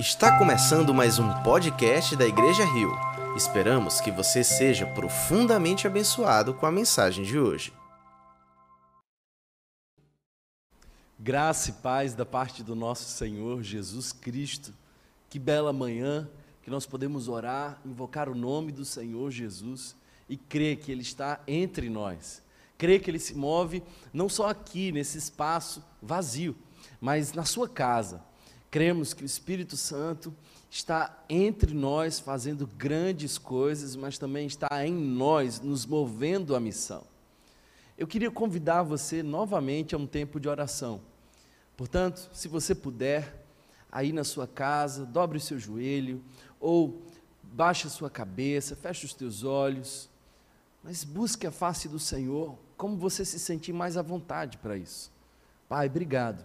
[0.00, 2.90] Está começando mais um podcast da Igreja Rio.
[3.36, 7.70] Esperamos que você seja profundamente abençoado com a mensagem de hoje.
[11.18, 14.72] Graça e paz da parte do nosso Senhor Jesus Cristo.
[15.28, 16.26] Que bela manhã
[16.62, 19.94] que nós podemos orar, invocar o nome do Senhor Jesus
[20.30, 22.42] e crer que Ele está entre nós.
[22.78, 23.82] Crer que Ele se move
[24.14, 26.56] não só aqui, nesse espaço vazio,
[27.02, 28.29] mas na sua casa
[28.70, 30.32] Cremos que o Espírito Santo
[30.70, 37.02] está entre nós fazendo grandes coisas, mas também está em nós nos movendo a missão.
[37.98, 41.00] Eu queria convidar você novamente a um tempo de oração.
[41.76, 43.44] Portanto, se você puder,
[43.90, 46.22] aí na sua casa, dobre o seu joelho
[46.60, 47.02] ou
[47.42, 50.08] baixe a sua cabeça, feche os teus olhos,
[50.84, 55.10] mas busque a face do Senhor, como você se sentir mais à vontade para isso.
[55.68, 56.44] Pai, obrigado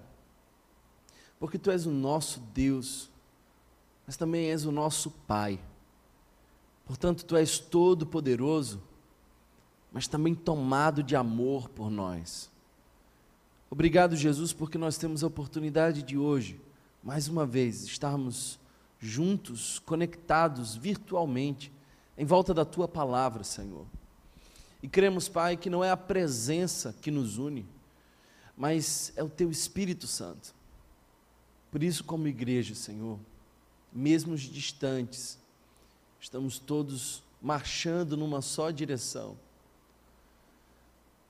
[1.46, 3.08] porque tu és o nosso Deus,
[4.04, 5.60] mas também és o nosso Pai.
[6.88, 8.82] Portanto, tu és todo poderoso,
[9.92, 12.50] mas também tomado de amor por nós.
[13.70, 16.60] Obrigado, Jesus, porque nós temos a oportunidade de hoje,
[17.04, 18.60] mais uma vez, estarmos
[19.00, 21.72] juntos, conectados virtualmente,
[22.18, 23.86] em volta da tua palavra, Senhor.
[24.82, 27.68] E cremos, Pai, que não é a presença que nos une,
[28.58, 30.55] mas é o teu Espírito Santo
[31.76, 33.20] por isso, como igreja, Senhor,
[33.92, 35.38] mesmo distantes,
[36.18, 39.38] estamos todos marchando numa só direção.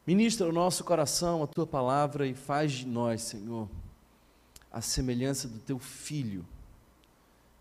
[0.06, 3.68] Ministra o nosso coração a tua palavra e faz de nós, Senhor,
[4.72, 6.46] a semelhança do teu filho,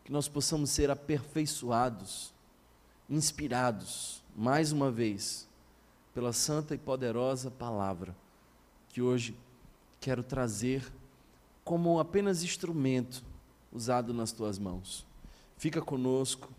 [0.05, 2.35] que nós possamos ser aperfeiçoados,
[3.09, 5.49] inspirados, mais uma vez,
[6.13, 8.15] pela santa e poderosa palavra
[8.91, 9.35] que hoje
[10.03, 10.93] quero trazer
[11.65, 13.25] como apenas instrumento
[13.73, 15.07] usado nas tuas mãos.
[15.57, 16.53] Fica conosco,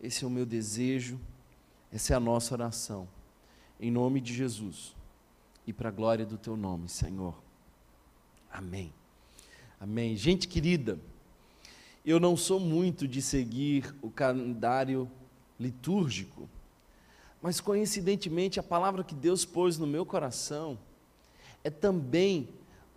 [0.00, 1.20] esse é o meu desejo,
[1.92, 3.06] essa é a nossa oração.
[3.78, 4.96] Em nome de Jesus
[5.66, 7.34] e para a glória do teu nome, Senhor.
[8.50, 8.92] Amém.
[9.78, 10.16] Amém.
[10.16, 10.98] Gente querida,
[12.04, 15.08] eu não sou muito de seguir o calendário
[15.60, 16.48] litúrgico,
[17.40, 20.78] mas coincidentemente a palavra que Deus pôs no meu coração
[21.62, 22.48] é também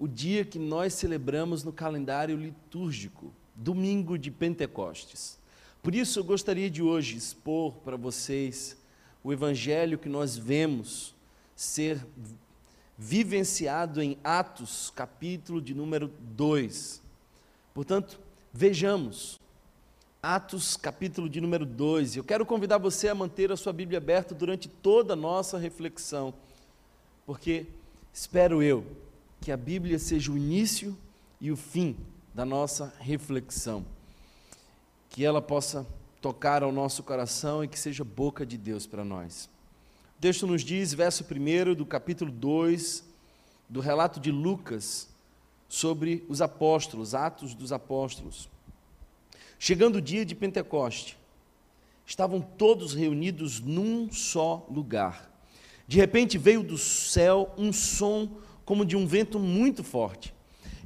[0.01, 5.37] o dia que nós celebramos no calendário litúrgico, domingo de Pentecostes.
[5.83, 8.75] Por isso eu gostaria de hoje expor para vocês
[9.23, 11.13] o evangelho que nós vemos
[11.55, 12.03] ser
[12.97, 16.99] vivenciado em Atos, capítulo de número 2.
[17.71, 18.19] Portanto,
[18.51, 19.39] vejamos
[20.19, 22.15] Atos, capítulo de número 2.
[22.15, 26.33] Eu quero convidar você a manter a sua Bíblia aberta durante toda a nossa reflexão,
[27.23, 27.67] porque
[28.11, 28.83] espero eu
[29.41, 30.95] que a Bíblia seja o início
[31.41, 31.97] e o fim
[32.31, 33.83] da nossa reflexão.
[35.09, 35.85] Que ela possa
[36.21, 39.49] tocar ao nosso coração e que seja boca de Deus para nós.
[40.15, 43.03] O texto nos diz, verso 1 do capítulo 2,
[43.67, 45.09] do relato de Lucas,
[45.67, 48.47] sobre os apóstolos, Atos dos Apóstolos.
[49.57, 51.17] Chegando o dia de Pentecoste,
[52.05, 55.31] estavam todos reunidos num só lugar.
[55.87, 58.29] De repente veio do céu um som
[58.71, 60.33] como de um vento muito forte,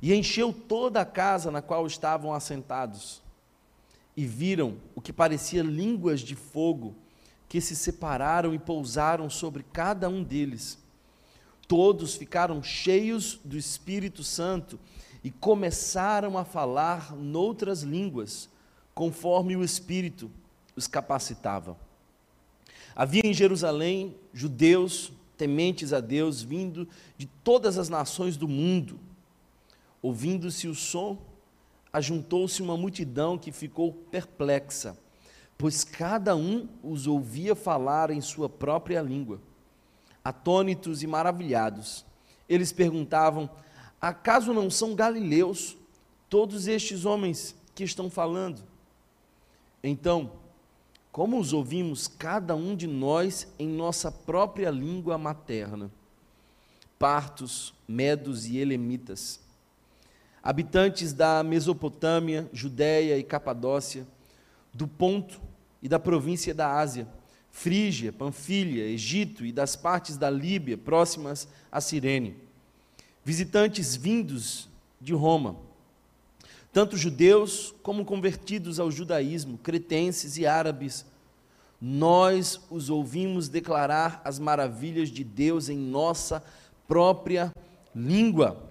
[0.01, 3.21] e encheu toda a casa na qual estavam assentados.
[4.17, 6.95] E viram o que parecia línguas de fogo,
[7.47, 10.79] que se separaram e pousaram sobre cada um deles.
[11.67, 14.79] Todos ficaram cheios do Espírito Santo
[15.23, 18.49] e começaram a falar noutras línguas,
[18.95, 20.31] conforme o Espírito
[20.75, 21.77] os capacitava.
[22.95, 26.87] Havia em Jerusalém judeus, tementes a Deus, vindo
[27.17, 28.99] de todas as nações do mundo.
[30.01, 31.17] Ouvindo-se o som,
[31.91, 34.97] ajuntou-se uma multidão que ficou perplexa,
[35.57, 39.39] pois cada um os ouvia falar em sua própria língua.
[40.23, 42.05] Atônitos e maravilhados,
[42.49, 43.49] eles perguntavam:
[44.01, 45.77] Acaso não são galileus
[46.29, 48.61] todos estes homens que estão falando?
[49.83, 50.31] Então,
[51.15, 55.89] como os ouvimos cada um de nós em nossa própria língua materna,
[56.99, 59.39] partos, medos e elemitas,
[60.43, 64.05] habitantes da Mesopotâmia, Judéia e Capadócia,
[64.73, 65.39] do Ponto
[65.81, 67.07] e da província da Ásia,
[67.49, 72.35] Frígia, Panfilha, Egito e das partes da Líbia próximas a Cirene,
[73.23, 74.67] visitantes vindos
[74.99, 75.55] de Roma,
[76.75, 81.05] tanto judeus como convertidos ao judaísmo, cretenses e árabes,
[81.79, 86.43] nós os ouvimos declarar as maravilhas de Deus em nossa
[86.85, 87.53] própria
[87.95, 88.61] língua,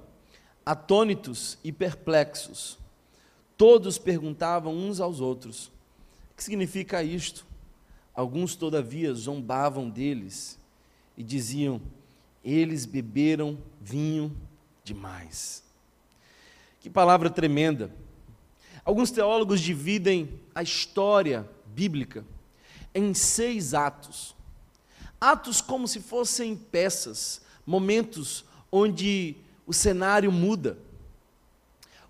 [0.66, 2.78] atônitos e perplexos.
[3.56, 5.68] todos perguntavam uns aos outros:
[6.30, 7.46] O que significa isto?
[8.14, 10.58] Alguns, todavia, zombavam deles
[11.16, 11.80] e diziam:
[12.44, 14.30] Eles beberam vinho
[14.84, 15.63] demais.
[16.84, 17.90] Que palavra tremenda!
[18.84, 22.26] Alguns teólogos dividem a história bíblica
[22.94, 24.36] em seis atos.
[25.18, 29.34] Atos como se fossem peças, momentos onde
[29.66, 30.76] o cenário muda.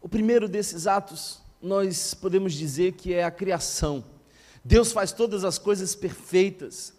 [0.02, 4.04] O primeiro desses atos, nós podemos dizer que é a criação.
[4.64, 6.92] Deus faz todas as coisas perfeitas,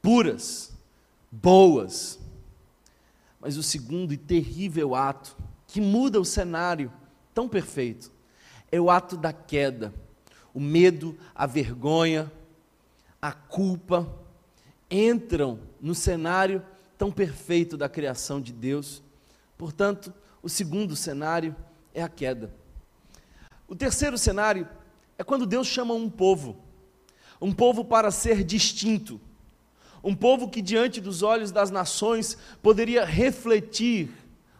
[0.00, 0.72] puras,
[1.30, 2.18] boas.
[3.38, 5.36] Mas o segundo e terrível ato,
[5.66, 6.90] que muda o cenário
[7.34, 8.10] tão perfeito,
[8.70, 9.92] é o ato da queda.
[10.54, 12.30] O medo, a vergonha,
[13.20, 14.10] a culpa
[14.90, 16.62] entram no cenário
[16.98, 19.02] tão perfeito da criação de Deus.
[19.56, 20.12] Portanto,
[20.42, 21.54] o segundo cenário
[21.94, 22.52] é a queda.
[23.68, 24.68] O terceiro cenário
[25.16, 26.56] é quando Deus chama um povo,
[27.40, 29.20] um povo para ser distinto,
[30.04, 34.10] um povo que, diante dos olhos das nações, poderia refletir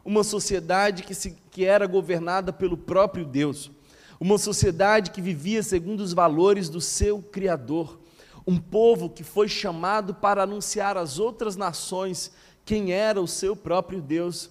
[0.04, 3.70] uma sociedade que, se, que era governada pelo próprio Deus,
[4.18, 7.98] uma sociedade que vivia segundo os valores do seu Criador,
[8.46, 12.32] um povo que foi chamado para anunciar às outras nações
[12.64, 14.50] quem era o seu próprio Deus,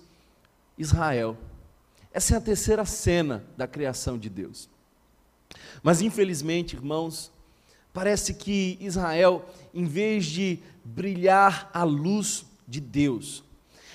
[0.78, 1.38] Israel.
[2.14, 4.70] Essa é a terceira cena da criação de Deus.
[5.82, 7.32] Mas infelizmente, irmãos,
[7.94, 13.44] parece que Israel, em vez de brilhar a luz de Deus,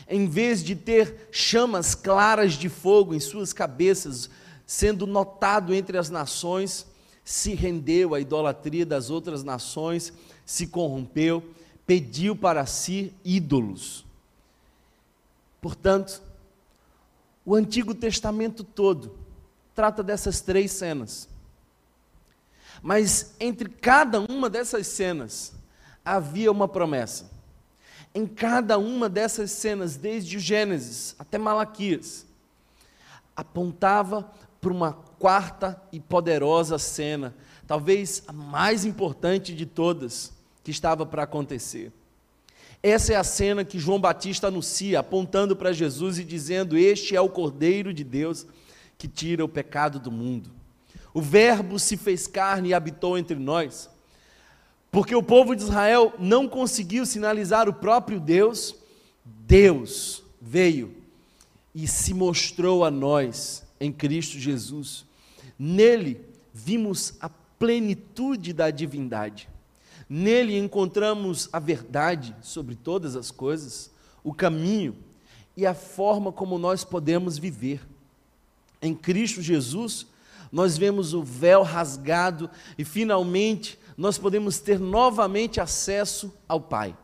[0.08, 4.30] em vez de ter chamas claras de fogo em suas cabeças,
[4.66, 6.86] sendo notado entre as nações,
[7.24, 10.12] se rendeu à idolatria das outras nações,
[10.44, 11.42] se corrompeu,
[11.86, 14.04] pediu para si ídolos.
[15.60, 16.22] Portanto,
[17.44, 19.18] o Antigo Testamento todo
[19.74, 21.28] trata dessas três cenas.
[22.82, 25.52] Mas entre cada uma dessas cenas
[26.04, 27.35] havia uma promessa.
[28.16, 32.24] Em cada uma dessas cenas, desde o Gênesis até Malaquias,
[33.36, 37.36] apontava para uma quarta e poderosa cena,
[37.66, 40.32] talvez a mais importante de todas,
[40.64, 41.92] que estava para acontecer.
[42.82, 47.20] Essa é a cena que João Batista anuncia, apontando para Jesus e dizendo: Este é
[47.20, 48.46] o Cordeiro de Deus
[48.96, 50.50] que tira o pecado do mundo.
[51.12, 53.90] O Verbo se fez carne e habitou entre nós.
[54.96, 58.74] Porque o povo de Israel não conseguiu sinalizar o próprio Deus,
[59.26, 60.90] Deus veio
[61.74, 65.04] e se mostrou a nós em Cristo Jesus.
[65.58, 66.18] Nele
[66.50, 69.50] vimos a plenitude da divindade.
[70.08, 73.90] Nele encontramos a verdade sobre todas as coisas,
[74.24, 74.96] o caminho
[75.54, 77.82] e a forma como nós podemos viver.
[78.80, 80.06] Em Cristo Jesus,
[80.50, 82.48] nós vemos o véu rasgado
[82.78, 86.96] e finalmente nós podemos ter novamente acesso ao Pai.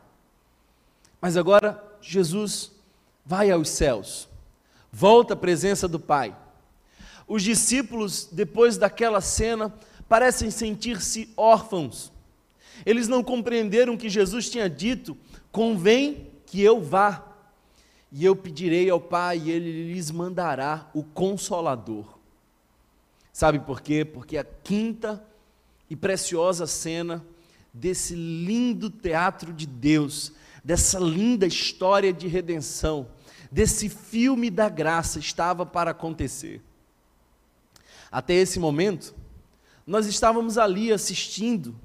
[1.19, 2.71] Mas agora Jesus
[3.25, 4.27] vai aos céus,
[4.91, 6.35] volta à presença do Pai.
[7.27, 9.73] Os discípulos, depois daquela cena,
[10.07, 12.13] parecem sentir-se órfãos
[12.85, 15.17] eles não compreenderam que Jesus tinha dito:
[15.51, 17.23] convém que eu vá,
[18.11, 22.17] e eu pedirei ao Pai, e Ele lhes mandará o Consolador.
[23.31, 24.05] Sabe por quê?
[24.05, 25.23] Porque a quinta
[25.93, 27.23] e preciosa cena
[27.71, 30.31] desse lindo teatro de Deus,
[30.63, 33.07] dessa linda história de redenção,
[33.51, 36.63] desse filme da graça estava para acontecer.
[38.11, 39.13] Até esse momento,
[39.85, 41.75] nós estávamos ali assistindo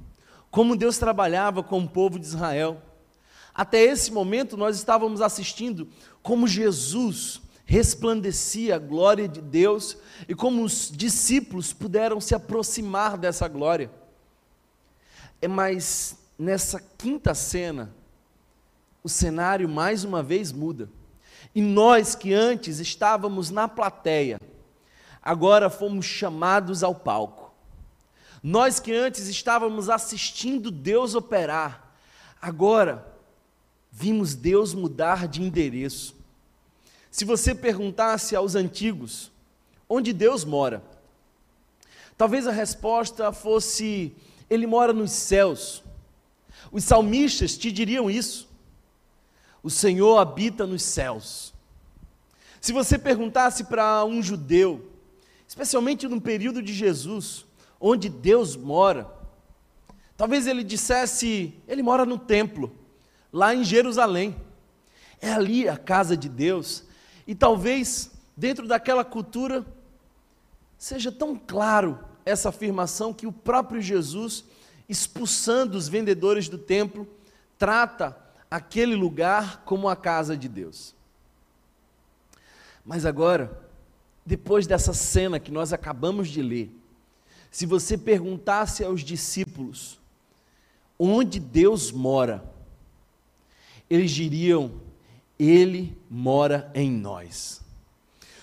[0.50, 2.80] como Deus trabalhava com o povo de Israel.
[3.54, 5.86] Até esse momento nós estávamos assistindo
[6.22, 13.46] como Jesus resplandecia a glória de Deus e como os discípulos puderam se aproximar dessa
[13.46, 13.90] glória.
[15.38, 17.94] É mais nessa quinta cena,
[19.04, 20.88] o cenário mais uma vez muda.
[21.54, 24.40] E nós que antes estávamos na plateia,
[25.22, 27.52] agora fomos chamados ao palco.
[28.42, 31.94] Nós que antes estávamos assistindo Deus operar,
[32.40, 33.14] agora
[33.92, 36.17] vimos Deus mudar de endereço.
[37.10, 39.32] Se você perguntasse aos antigos
[39.88, 40.82] onde Deus mora,
[42.16, 44.14] talvez a resposta fosse:
[44.48, 45.82] Ele mora nos céus.
[46.70, 48.48] Os salmistas te diriam isso.
[49.62, 51.54] O Senhor habita nos céus.
[52.60, 54.90] Se você perguntasse para um judeu,
[55.46, 57.46] especialmente no período de Jesus,
[57.80, 59.08] onde Deus mora.
[60.16, 62.72] Talvez ele dissesse, ele mora no templo,
[63.32, 64.36] lá em Jerusalém.
[65.20, 66.84] É ali a casa de Deus.
[67.28, 69.62] E talvez, dentro daquela cultura,
[70.78, 74.46] seja tão claro essa afirmação que o próprio Jesus,
[74.88, 77.06] expulsando os vendedores do templo,
[77.58, 78.16] trata
[78.50, 80.94] aquele lugar como a casa de Deus.
[82.82, 83.62] Mas agora,
[84.24, 86.74] depois dessa cena que nós acabamos de ler,
[87.50, 90.00] se você perguntasse aos discípulos
[90.98, 92.42] onde Deus mora,
[93.90, 94.87] eles diriam:
[95.38, 97.60] Ele mora em nós.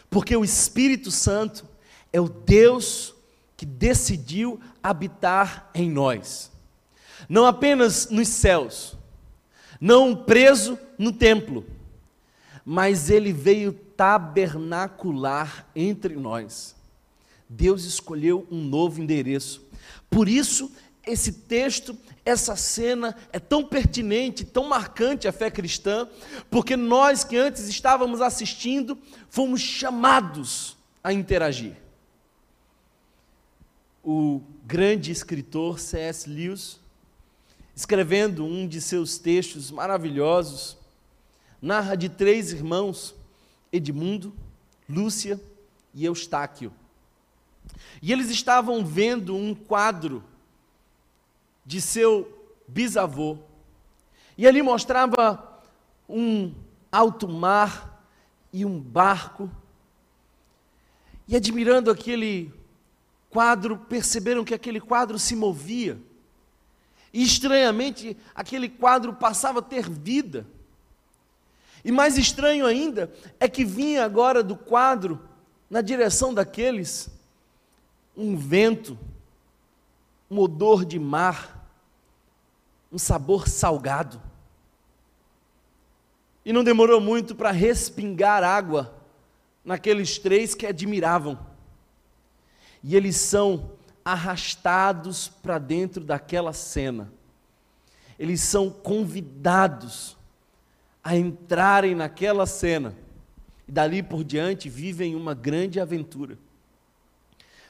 [0.10, 1.66] Porque o Espírito Santo
[2.14, 3.14] é o Deus
[3.58, 6.52] que decidiu habitar em nós.
[7.28, 8.96] Não apenas nos céus,
[9.80, 11.66] não preso no templo,
[12.64, 16.76] mas ele veio tabernacular entre nós.
[17.48, 19.64] Deus escolheu um novo endereço.
[20.10, 20.72] Por isso,
[21.06, 26.10] esse texto, essa cena é tão pertinente, tão marcante à fé cristã,
[26.50, 28.98] porque nós que antes estávamos assistindo,
[29.30, 31.76] fomos chamados a interagir.
[34.04, 36.28] O grande escritor C.S.
[36.28, 36.80] Lewis,
[37.76, 40.78] escrevendo um de seus textos maravilhosos,
[41.62, 43.14] narra de três irmãos,
[43.72, 44.34] Edmundo,
[44.90, 45.40] Lúcia
[45.94, 46.74] e Eustáquio.
[48.02, 50.24] E eles estavam vendo um quadro
[51.66, 53.38] de seu bisavô.
[54.38, 55.62] E ali mostrava
[56.08, 56.54] um
[56.92, 58.08] alto mar
[58.54, 59.50] e um barco.
[61.28, 62.54] E admirando aquele
[63.30, 66.00] quadro, perceberam que aquele quadro se movia.
[67.12, 70.46] E estranhamente, aquele quadro passava a ter vida.
[71.84, 75.22] E mais estranho ainda é que vinha agora do quadro,
[75.70, 77.10] na direção daqueles,
[78.18, 78.98] um vento,
[80.30, 81.55] um odor de mar,
[82.96, 84.22] um sabor salgado.
[86.46, 88.96] E não demorou muito para respingar água
[89.66, 91.38] naqueles três que admiravam.
[92.82, 93.72] E eles são
[94.06, 97.12] arrastados para dentro daquela cena.
[98.18, 100.16] Eles são convidados
[101.04, 102.96] a entrarem naquela cena
[103.68, 106.38] e dali por diante vivem uma grande aventura.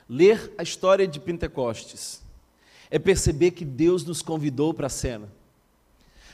[0.08, 2.25] Ler a história de Pentecostes
[2.90, 5.30] é perceber que Deus nos convidou para a cena.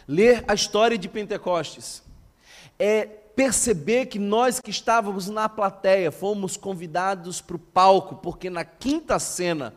[0.08, 2.04] Ler a história de Pentecostes
[2.78, 8.64] é perceber que nós que estávamos na plateia fomos convidados para o palco, porque na
[8.64, 9.74] quinta cena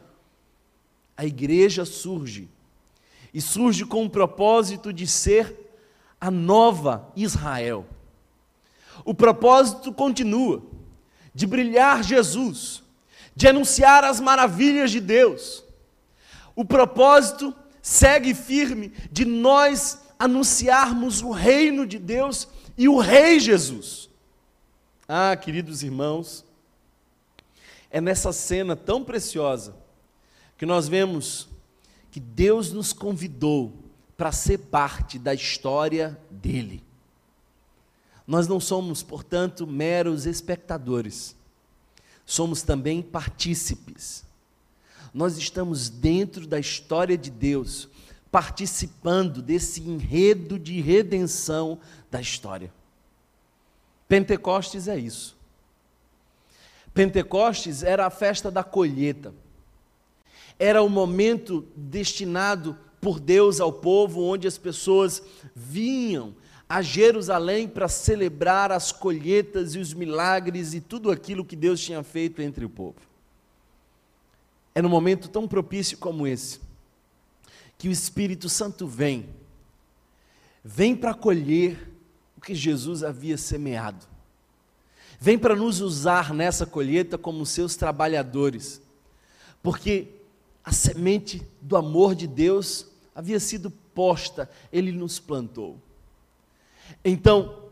[1.16, 2.48] a igreja surge.
[3.32, 5.54] E surge com o propósito de ser
[6.20, 7.84] a nova Israel.
[9.04, 10.62] O propósito continua
[11.34, 12.82] de brilhar Jesus,
[13.34, 15.63] de anunciar as maravilhas de Deus.
[16.54, 24.08] O propósito segue firme de nós anunciarmos o reino de Deus e o Rei Jesus.
[25.08, 26.44] Ah, queridos irmãos,
[27.90, 29.76] é nessa cena tão preciosa
[30.56, 31.48] que nós vemos
[32.10, 33.72] que Deus nos convidou
[34.16, 36.82] para ser parte da história dele.
[38.26, 41.36] Nós não somos, portanto, meros espectadores,
[42.24, 44.24] somos também partícipes.
[45.14, 47.88] Nós estamos dentro da história de Deus,
[48.32, 51.78] participando desse enredo de redenção
[52.10, 52.72] da história.
[54.08, 55.36] Pentecostes é isso.
[56.92, 59.32] Pentecostes era a festa da colheita.
[60.58, 65.22] Era o momento destinado por Deus ao povo, onde as pessoas
[65.54, 66.34] vinham
[66.68, 72.02] a Jerusalém para celebrar as colheitas e os milagres e tudo aquilo que Deus tinha
[72.02, 73.13] feito entre o povo.
[74.74, 76.60] É num momento tão propício como esse
[77.76, 79.28] que o Espírito Santo vem,
[80.64, 81.90] vem para colher
[82.36, 84.06] o que Jesus havia semeado,
[85.20, 88.80] vem para nos usar nessa colheita como seus trabalhadores,
[89.62, 90.08] porque
[90.64, 95.78] a semente do amor de Deus havia sido posta, ele nos plantou.
[97.04, 97.64] Então,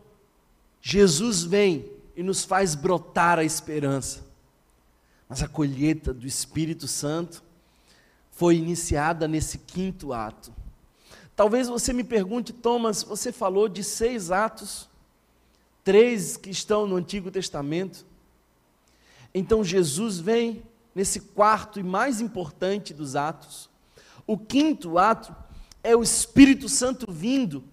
[0.81, 4.23] Jesus vem e nos faz brotar a esperança.
[5.33, 7.43] Mas a colheita do Espírito Santo
[8.29, 10.53] foi iniciada nesse quinto ato.
[11.35, 14.87] Talvez você me pergunte, Thomas, você falou de seis atos,
[15.83, 18.05] três que estão no Antigo Testamento.
[19.33, 20.61] Então Jesus vem
[20.93, 23.67] nesse quarto e mais importante dos atos,
[24.27, 25.35] o quinto ato
[25.83, 27.63] é o Espírito Santo vindo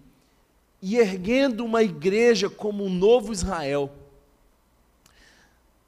[0.80, 3.92] e erguendo uma igreja como um novo Israel.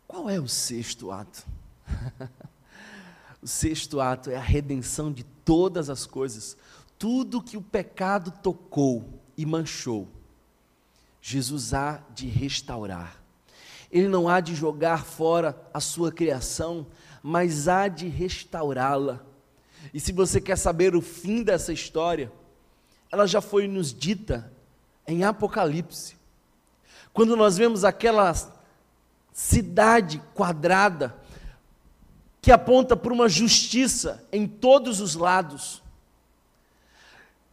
[0.07, 1.62] Qual é o sexto ato?
[3.43, 6.57] o sexto ato é a redenção de todas as coisas,
[6.99, 10.09] tudo que o pecado tocou e manchou.
[11.21, 13.23] Jesus há de restaurar.
[13.91, 16.87] Ele não há de jogar fora a sua criação,
[17.23, 19.21] mas há de restaurá-la.
[19.93, 22.33] E se você quer saber o fim dessa história,
[23.11, 24.51] ela já foi nos dita
[25.07, 26.17] em Apocalipse.
[27.13, 28.33] Quando nós vemos aquela
[29.33, 31.15] cidade quadrada,
[32.43, 35.81] que aponta para uma justiça em todos os lados.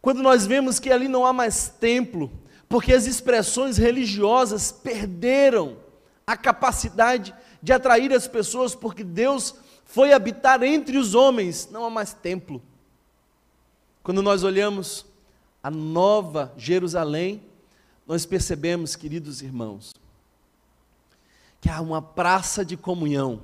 [0.02, 2.28] Quando nós vemos que ali não há mais templo,
[2.68, 5.76] porque as expressões religiosas perderam
[6.26, 7.32] a capacidade
[7.62, 9.54] de atrair as pessoas, porque Deus
[9.84, 12.60] foi habitar entre os homens, não há mais templo.
[14.02, 15.06] Quando nós olhamos
[15.62, 17.40] a nova Jerusalém,
[18.06, 19.92] nós percebemos, queridos irmãos,
[21.60, 23.40] que há uma praça de comunhão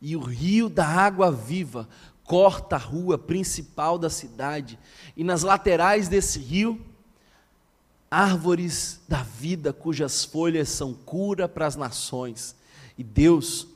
[0.00, 1.88] e o rio da água viva
[2.24, 4.78] corta a rua principal da cidade,
[5.16, 6.78] e nas laterais desse rio,
[8.10, 12.54] árvores da vida cujas folhas são cura para as nações,
[12.98, 13.66] e Deus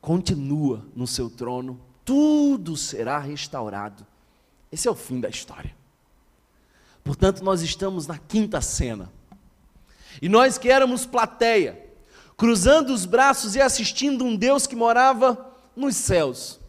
[0.00, 4.04] continua no seu trono, tudo será restaurado.
[4.72, 5.74] Esse é o fim da história.
[7.04, 9.12] Portanto, nós estamos na quinta cena.
[10.20, 11.80] E nós que éramos plateia,
[12.36, 16.60] cruzando os braços e assistindo um Deus que morava nos céus,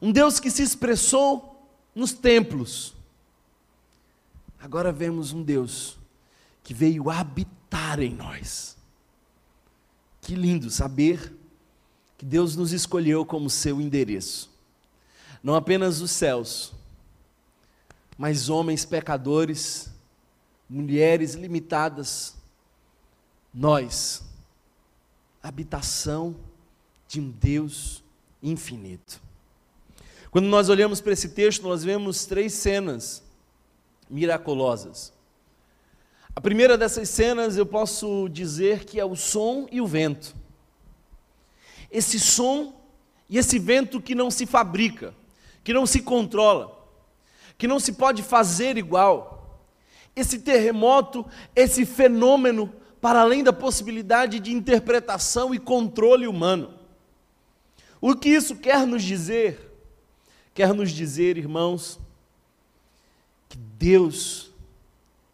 [0.00, 2.94] um Deus que se expressou nos templos.
[4.60, 5.98] Agora vemos um Deus
[6.62, 8.76] que veio habitar em nós.
[10.20, 11.34] Que lindo saber
[12.16, 14.50] que Deus nos escolheu como seu endereço.
[15.42, 16.72] Não apenas os céus,
[18.16, 19.90] mas homens pecadores,
[20.68, 22.34] mulheres limitadas,
[23.52, 24.22] nós,
[25.42, 26.36] habitação
[27.06, 28.03] de um Deus
[28.44, 29.20] infinito.
[30.30, 33.22] Quando nós olhamos para esse texto, nós vemos três cenas
[34.10, 35.12] miraculosas.
[36.36, 40.34] A primeira dessas cenas eu posso dizer que é o som e o vento.
[41.90, 42.74] Esse som
[43.28, 45.14] e esse vento que não se fabrica,
[45.62, 46.84] que não se controla,
[47.56, 49.60] que não se pode fazer igual.
[50.16, 56.83] Esse terremoto, esse fenômeno, para além da possibilidade de interpretação e controle humano.
[58.06, 59.58] O que isso quer nos dizer?
[60.52, 61.98] Quer nos dizer, irmãos,
[63.48, 64.52] que Deus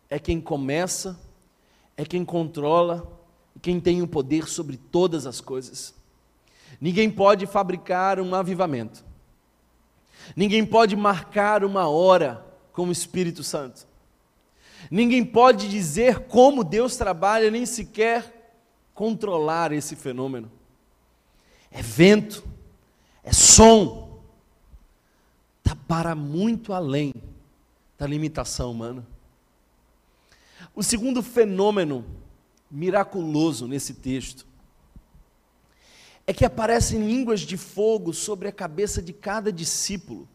[0.08, 1.18] é quem começa,
[1.96, 3.10] é quem controla
[3.56, 5.92] e quem tem o poder sobre todas as coisas.
[6.80, 9.04] Ninguém pode fabricar um avivamento.
[10.36, 13.84] Ninguém pode marcar uma hora com o Espírito Santo.
[14.88, 18.54] Ninguém pode dizer como Deus trabalha, nem sequer
[18.94, 20.48] controlar esse fenômeno.
[21.72, 22.48] É vento,
[23.22, 24.20] é som,
[25.58, 27.14] está para muito além
[27.98, 29.06] da limitação humana.
[30.74, 32.04] O segundo fenômeno
[32.70, 34.46] miraculoso nesse texto
[36.26, 40.28] é que aparecem línguas de fogo sobre a cabeça de cada discípulo.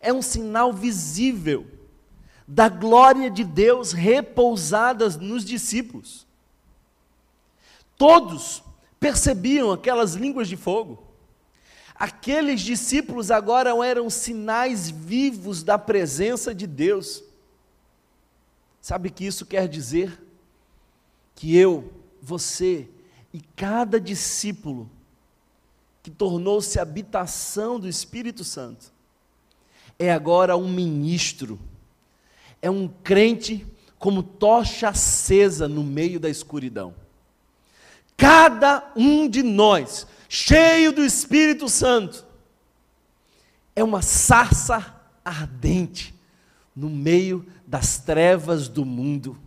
[0.00, 1.66] É um sinal visível
[2.46, 6.26] da glória de Deus repousadas nos discípulos.
[7.98, 8.62] Todos
[8.98, 11.07] percebiam aquelas línguas de fogo.
[11.98, 17.24] Aqueles discípulos agora eram sinais vivos da presença de Deus.
[18.80, 20.22] Sabe o que isso quer dizer?
[21.34, 22.88] Que eu, você
[23.34, 24.88] e cada discípulo
[26.02, 28.92] que tornou-se habitação do Espírito Santo
[29.98, 31.58] é agora um ministro,
[32.62, 33.66] é um crente
[33.98, 36.94] como tocha acesa no meio da escuridão.
[38.16, 42.26] Cada um de nós cheio do Espírito Santo,
[43.74, 46.14] é uma sarça ardente
[46.76, 49.38] no meio das trevas do mundo.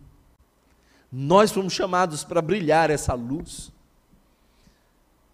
[1.10, 3.70] Nós fomos chamados para brilhar essa luz.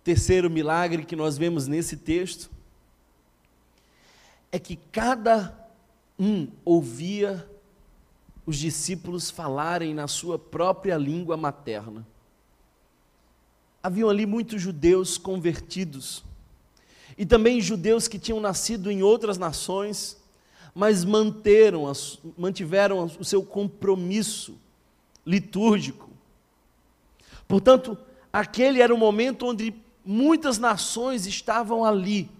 [0.04, 2.50] Terceiro milagre que nós vemos nesse texto
[4.50, 5.56] é que cada
[6.18, 7.48] um ouvia
[8.44, 12.06] os discípulos falarem na sua própria língua materna
[13.82, 16.24] haviam ali muitos judeus convertidos,
[17.16, 20.16] e também judeus que tinham nascido em outras nações,
[20.74, 21.90] mas manteram,
[22.36, 24.56] mantiveram o seu compromisso
[25.26, 26.08] litúrgico.
[27.48, 27.98] Portanto,
[28.32, 32.30] aquele era o momento onde muitas nações estavam ali,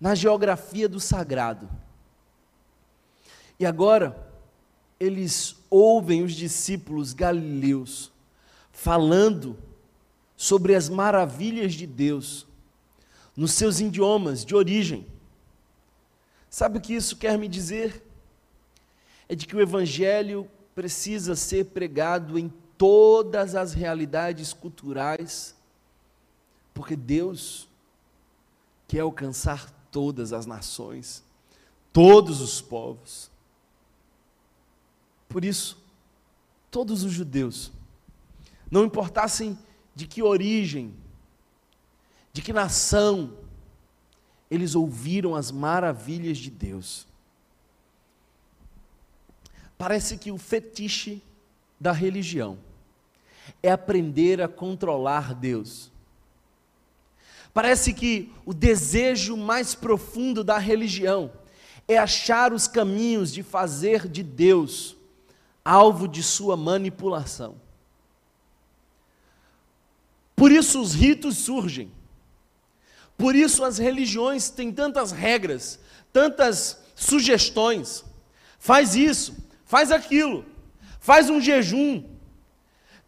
[0.00, 1.68] na geografia do sagrado.
[3.58, 4.30] E agora,
[5.00, 8.12] eles ouvem os discípulos galileus
[8.70, 9.56] falando
[10.36, 12.46] sobre as maravilhas de Deus
[13.36, 15.06] nos seus idiomas de origem.
[16.48, 18.04] Sabe o que isso quer me dizer?
[19.28, 25.54] É de que o Evangelho precisa ser pregado em todas as realidades culturais
[26.74, 27.68] Porque Deus
[28.88, 31.22] quer alcançar todas as nações,
[31.92, 33.30] todos os povos.
[35.28, 35.78] Por isso,
[36.70, 37.70] todos os judeus,
[38.68, 39.56] não importassem
[39.94, 40.92] de que origem,
[42.32, 43.32] de que nação,
[44.50, 47.06] eles ouviram as maravilhas de Deus.
[49.78, 51.22] Parece que o fetiche
[51.78, 52.58] da religião
[53.62, 55.90] é aprender a controlar Deus.
[57.52, 61.30] Parece que o desejo mais profundo da religião
[61.86, 64.96] é achar os caminhos de fazer de Deus
[65.64, 67.63] alvo de sua manipulação.
[70.36, 71.92] Por isso os ritos surgem.
[73.16, 75.78] Por isso as religiões têm tantas regras,
[76.12, 78.04] tantas sugestões.
[78.58, 80.44] Faz isso, faz aquilo,
[80.98, 82.02] faz um jejum,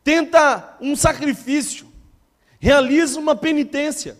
[0.04, 1.90] tenta um sacrifício,
[2.60, 4.16] realiza uma penitência.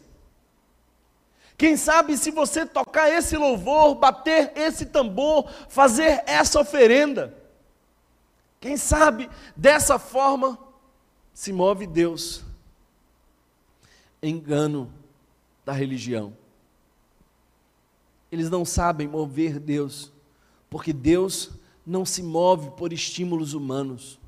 [1.59, 7.35] Quem sabe se você tocar esse louvor, bater esse tambor, fazer essa oferenda,
[8.61, 10.59] quem sabe dessa forma
[11.33, 12.46] se move Deus.
[14.29, 14.93] Engano
[15.65, 16.37] da religião.
[18.31, 20.12] Eles não sabem mover Deus,
[20.69, 21.51] porque Deus
[21.87, 24.19] não se move por estímulos humanos.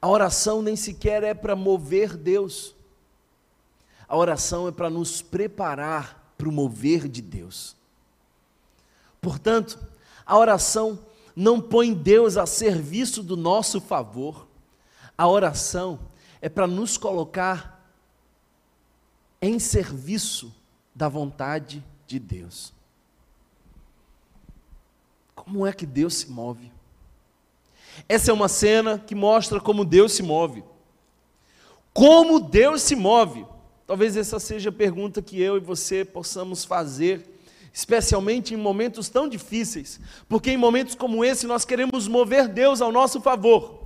[0.00, 2.74] A oração nem sequer é para mover Deus.
[4.08, 7.76] A oração é para nos preparar para o mover de Deus.
[9.20, 9.78] Portanto,
[10.26, 10.98] a oração
[11.36, 14.46] não põe Deus a serviço do nosso favor.
[15.16, 16.00] A oração
[16.40, 17.81] é para nos colocar
[19.42, 20.54] em serviço
[20.94, 22.72] da vontade de Deus.
[25.34, 26.70] Como é que Deus se move?
[28.08, 30.62] Essa é uma cena que mostra como Deus se move.
[31.92, 33.44] Como Deus se move?
[33.84, 37.28] Talvez essa seja a pergunta que eu e você possamos fazer,
[37.72, 42.92] especialmente em momentos tão difíceis, porque em momentos como esse nós queremos mover Deus ao
[42.92, 43.82] nosso favor.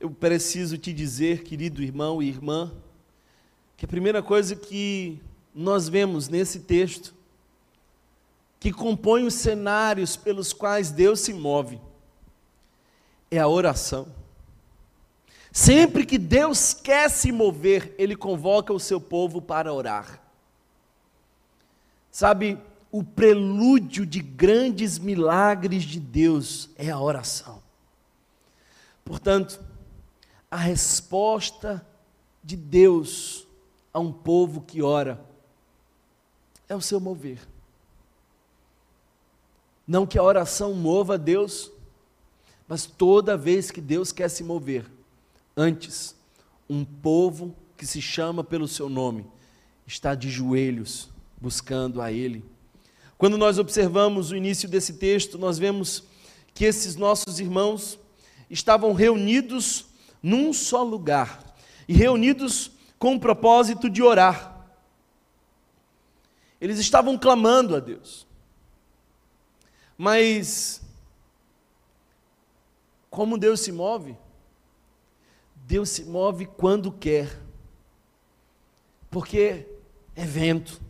[0.00, 2.72] Eu preciso te dizer, querido irmão e irmã,
[3.78, 5.22] que a primeira coisa que
[5.54, 7.14] nós vemos nesse texto
[8.58, 11.80] que compõe os cenários pelos quais Deus se move
[13.30, 14.08] é a oração.
[15.52, 20.20] Sempre que Deus quer se mover, Ele convoca o seu povo para orar.
[22.10, 22.58] Sabe,
[22.90, 27.62] o prelúdio de grandes milagres de Deus é a oração.
[29.04, 29.60] Portanto,
[30.50, 31.86] a resposta
[32.42, 33.46] de Deus
[33.92, 35.24] a um povo que ora
[36.68, 37.40] é o seu mover.
[39.86, 41.72] Não que a oração mova Deus,
[42.66, 44.84] mas toda vez que Deus quer se mover,
[45.56, 46.14] antes,
[46.68, 49.26] um povo que se chama pelo seu nome
[49.86, 51.08] está de joelhos
[51.40, 52.44] buscando a Ele.
[53.16, 56.04] Quando nós observamos o início desse texto, nós vemos
[56.52, 57.98] que esses nossos irmãos
[58.50, 59.86] estavam reunidos
[60.22, 61.56] num só lugar
[61.88, 64.56] e reunidos com o propósito de orar.
[66.60, 68.26] Eles estavam clamando a Deus.
[69.96, 70.82] Mas,
[73.10, 74.16] como Deus se move?
[75.54, 77.40] Deus se move quando quer,
[79.10, 79.66] porque
[80.16, 80.80] é vento.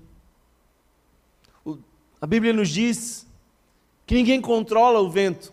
[1.65, 1.79] O,
[2.21, 3.27] a Bíblia nos diz
[4.07, 5.53] que ninguém controla o vento.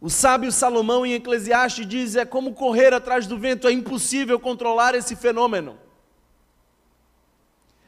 [0.00, 4.94] O sábio Salomão em Eclesiastes diz: é como correr atrás do vento, é impossível controlar
[4.94, 5.78] esse fenômeno.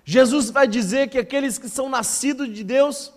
[0.04, 3.12] Jesus vai dizer que aqueles que são nascidos de Deus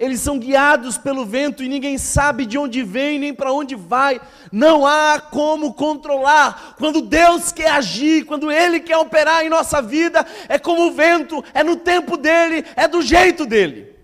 [0.00, 4.18] eles são guiados pelo vento e ninguém sabe de onde vem nem para onde vai.
[4.50, 6.74] Não há como controlar.
[6.78, 11.44] Quando Deus quer agir, quando Ele quer operar em nossa vida, é como o vento,
[11.52, 13.94] é no tempo dele, é do jeito dele.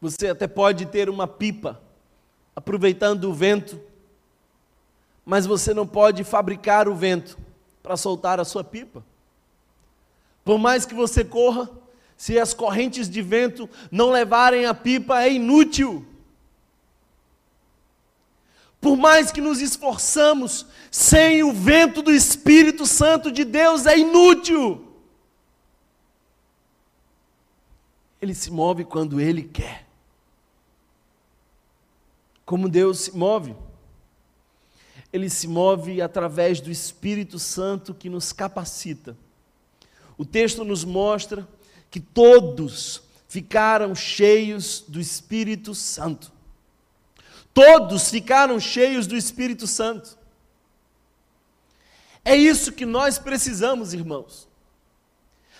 [0.00, 1.80] Você até pode ter uma pipa,
[2.56, 3.80] aproveitando o vento,
[5.24, 7.38] mas você não pode fabricar o vento
[7.82, 9.04] para soltar a sua pipa.
[10.44, 11.70] Por mais que você corra,
[12.16, 16.06] se as correntes de vento não levarem a pipa, é inútil.
[18.80, 24.86] Por mais que nos esforçamos, sem o vento do Espírito Santo de Deus é inútil.
[28.20, 29.89] Ele se move quando ele quer.
[32.50, 33.54] Como Deus se move?
[35.12, 39.16] Ele se move através do Espírito Santo que nos capacita.
[40.18, 41.46] O texto nos mostra
[41.92, 46.32] que todos ficaram cheios do Espírito Santo.
[47.54, 50.18] Todos ficaram cheios do Espírito Santo.
[52.24, 54.48] É isso que nós precisamos, irmãos.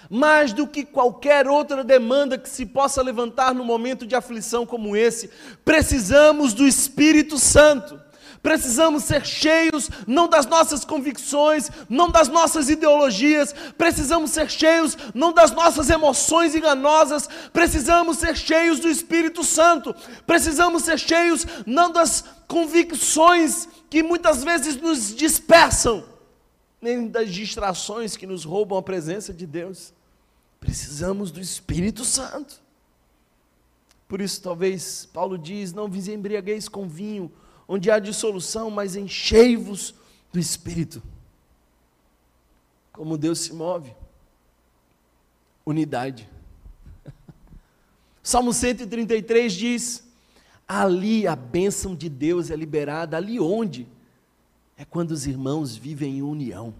[0.09, 4.97] Mais do que qualquer outra demanda que se possa levantar no momento de aflição como
[4.97, 5.31] esse,
[5.65, 8.01] precisamos do Espírito Santo.
[8.43, 15.31] Precisamos ser cheios não das nossas convicções, não das nossas ideologias, precisamos ser cheios não
[15.31, 19.95] das nossas emoções enganosas, precisamos ser cheios do Espírito Santo,
[20.27, 26.03] precisamos ser cheios não das convicções que muitas vezes nos dispersam,
[26.81, 29.93] nem das distrações que nos roubam a presença de Deus.
[30.59, 32.61] Precisamos do Espírito Santo.
[34.09, 37.31] Por isso, talvez Paulo diz: Não vos embriagueis com vinho
[37.69, 39.95] onde há dissolução, mas enchei-vos
[40.33, 41.01] do Espírito.
[42.93, 43.95] Como Deus se move.
[45.65, 46.29] Unidade.
[48.23, 50.11] Salmo 133 diz:
[50.67, 53.89] ali a bênção de Deus é liberada, ali onde?
[54.81, 56.73] É quando os irmãos vivem em união.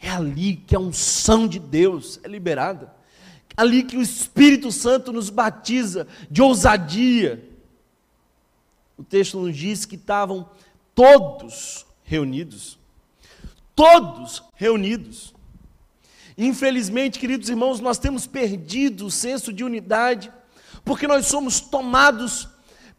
[0.00, 2.94] É ali que a unção de Deus é liberada.
[3.56, 7.44] Ali que o Espírito Santo nos batiza de ousadia,
[8.96, 10.48] o texto nos diz que estavam
[10.94, 12.78] todos reunidos.
[13.74, 15.34] Todos reunidos.
[16.38, 20.32] Infelizmente, queridos irmãos, nós temos perdido o senso de unidade,
[20.84, 22.48] porque nós somos tomados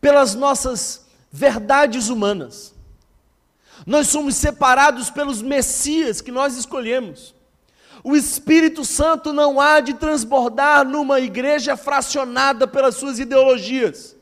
[0.02, 2.73] pelas nossas verdades humanas.
[3.86, 7.36] Nós somos separados pelos Messias que nós escolhemos.
[8.04, 14.16] O Espírito Santo não há de transbordar numa igreja fracionada pelas suas ideologias.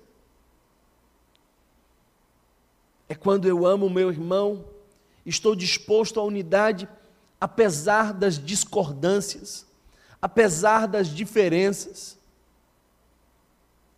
[3.11, 4.63] é quando eu amo meu irmão,
[5.25, 6.87] estou disposto à unidade,
[7.41, 9.65] apesar das discordâncias,
[10.21, 12.17] apesar das diferenças,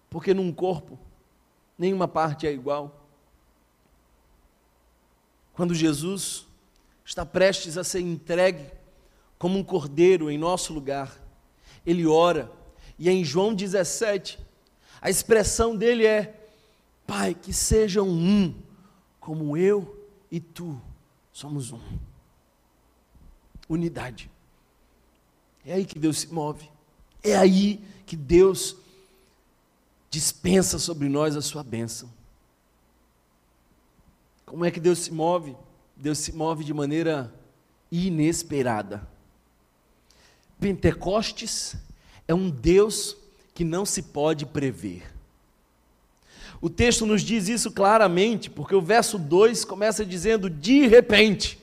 [0.10, 0.98] porque num corpo
[1.78, 3.03] nenhuma parte é igual.
[5.54, 6.48] Quando Jesus
[7.06, 8.66] está prestes a ser entregue
[9.38, 11.22] como um cordeiro em nosso lugar,
[11.86, 12.52] ele ora,
[12.98, 14.40] e em João 17,
[15.02, 16.48] a expressão dele é:
[17.06, 18.56] Pai, que sejam um,
[19.20, 20.82] como eu e tu
[21.32, 21.80] somos um.
[23.68, 24.30] Unidade.
[25.66, 26.70] É aí que Deus se move.
[27.24, 28.76] É aí que Deus
[30.10, 32.13] dispensa sobre nós a sua bênção.
[34.54, 35.58] Como é que Deus se move?
[35.96, 37.34] Deus se move de maneira
[37.92, 39.02] inesperada.
[40.60, 41.76] Pentecostes
[42.28, 43.18] é um Deus
[43.56, 45.12] que não se pode prever.
[46.62, 51.58] O texto nos diz isso claramente, porque o verso 2 começa dizendo de repente.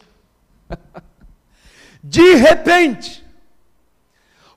[2.02, 3.24] de repente.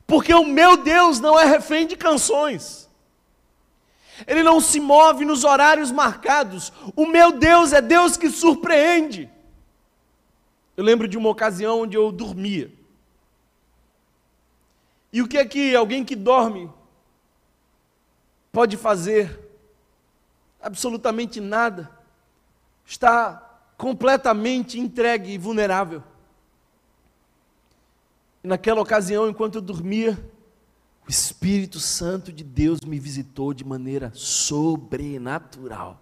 [0.08, 2.83] Porque o meu Deus não é refém de canções.
[4.28, 6.72] Ele não se move nos horários marcados.
[6.96, 9.30] O meu Deus é Deus que surpreende.
[10.76, 12.72] Eu lembro de uma ocasião onde eu dormia.
[15.12, 16.72] E o que é que alguém que dorme
[18.52, 19.44] pode fazer
[20.64, 21.92] absolutamente nada,
[22.86, 26.02] está completamente entregue e vulnerável.
[28.44, 30.18] E naquela ocasião, enquanto eu dormia,
[31.08, 36.02] o Espírito Santo de Deus me visitou de maneira sobrenatural.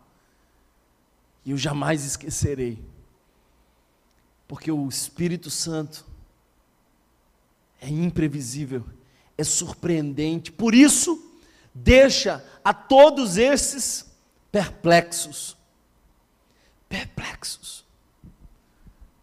[1.44, 2.84] E eu jamais esquecerei.
[4.48, 6.06] Porque o Espírito Santo
[7.80, 8.86] é imprevisível,
[9.38, 10.52] é surpreendente.
[10.52, 11.32] Por isso,
[11.74, 14.06] deixa a todos esses
[14.52, 15.58] perplexos.
[16.88, 17.84] Perplexos.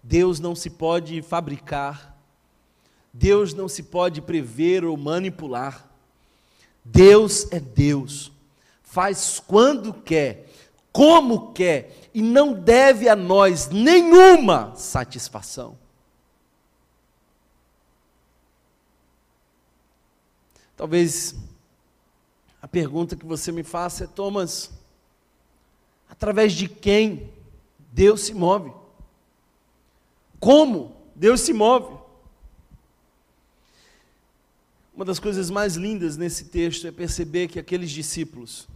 [0.02, 2.17] Deus não se pode fabricar,
[3.18, 5.88] Deus não se pode prever ou manipular.
[6.84, 8.32] Deus é Deus,
[8.82, 10.48] faz quando quer,
[10.90, 15.76] como quer, e não deve a nós nenhuma satisfação.
[20.76, 21.34] Talvez
[22.62, 24.70] a pergunta que você me faça é: Thomas,
[26.08, 27.30] Através de quem
[27.92, 28.72] Deus se move?
[30.40, 31.97] Como Deus se move?
[34.98, 38.66] Uma das coisas mais lindas nesse texto é perceber que aqueles discípulos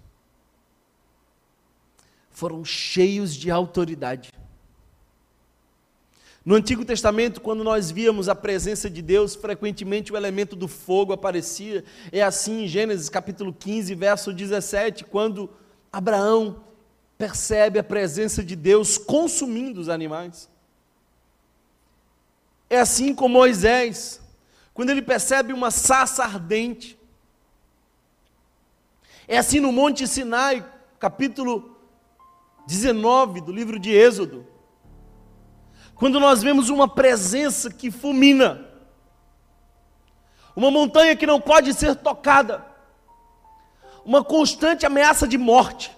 [2.30, 4.30] foram cheios de autoridade.
[6.44, 11.12] No Antigo Testamento, quando nós víamos a presença de Deus, frequentemente o elemento do fogo
[11.12, 11.84] aparecia.
[12.12, 15.50] É assim em Gênesis capítulo 15, verso 17, quando
[15.92, 16.62] Abraão
[17.18, 20.48] percebe a presença de Deus consumindo os animais.
[22.70, 24.21] É assim com Moisés,
[24.74, 26.98] quando ele percebe uma sassa ardente.
[29.28, 30.66] É assim no Monte Sinai,
[30.98, 31.76] capítulo
[32.66, 34.46] 19 do livro de Êxodo,
[35.94, 38.68] quando nós vemos uma presença que fulmina,
[40.54, 42.66] uma montanha que não pode ser tocada,
[44.04, 45.96] uma constante ameaça de morte.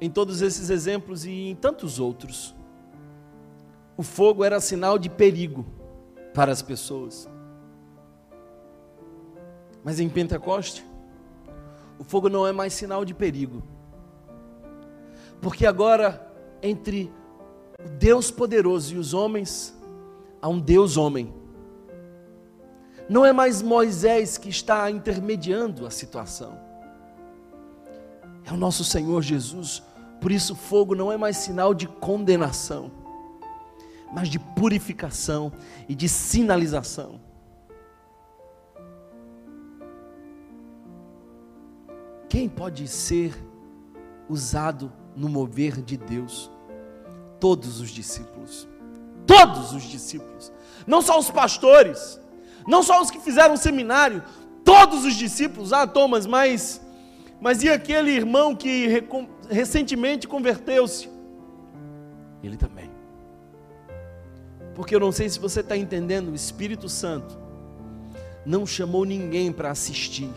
[0.00, 2.54] Em todos esses exemplos e em tantos outros,
[3.96, 5.64] o fogo era sinal de perigo
[6.32, 7.28] para as pessoas.
[9.84, 10.84] Mas em Pentecoste,
[11.98, 13.62] o fogo não é mais sinal de perigo.
[15.40, 17.12] Porque agora, entre
[17.78, 19.78] o Deus poderoso e os homens,
[20.40, 21.32] há um Deus homem.
[23.08, 26.58] Não é mais Moisés que está intermediando a situação.
[28.44, 29.82] É o nosso Senhor Jesus.
[30.20, 32.90] Por isso, fogo não é mais sinal de condenação,
[34.14, 35.52] mas de purificação
[35.88, 37.20] e de sinalização.
[42.28, 43.34] Quem pode ser
[44.28, 46.50] usado no mover de Deus?
[47.40, 48.68] Todos os discípulos.
[49.26, 50.52] Todos os discípulos.
[50.86, 52.20] Não só os pastores,
[52.66, 54.22] não só os que fizeram seminário,
[54.64, 55.72] todos os discípulos.
[55.72, 56.80] Ah, Thomas, mas
[57.40, 58.86] mas e aquele irmão que
[59.50, 61.10] recentemente converteu-se?
[62.42, 62.93] Ele também.
[64.74, 67.38] Porque eu não sei se você está entendendo, o Espírito Santo
[68.44, 70.30] não chamou ninguém para assistir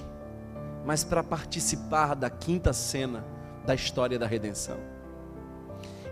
[0.88, 3.26] mas para participar da quinta cena
[3.66, 4.78] da história da redenção.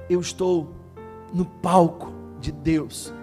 [0.10, 0.76] Eu estou
[1.34, 2.12] no palco
[2.42, 3.14] de Deus,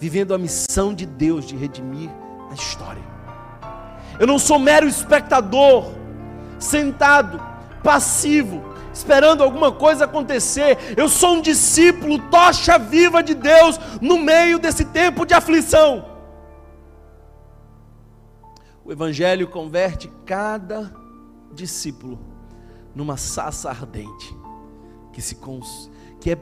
[0.00, 2.10] vivendo a missão de Deus de redimir
[2.50, 3.04] a história.
[4.18, 5.92] Eu não sou mero espectador,
[6.58, 7.40] sentado,
[7.84, 8.60] passivo,
[8.96, 10.94] esperando alguma coisa acontecer.
[10.96, 16.04] Eu sou um discípulo, tocha viva de Deus no meio desse tempo de aflição.
[18.84, 20.94] O Evangelho converte cada
[21.52, 22.18] discípulo
[22.94, 24.34] numa sassa ardente
[25.12, 25.90] que se cons...
[26.20, 26.38] que é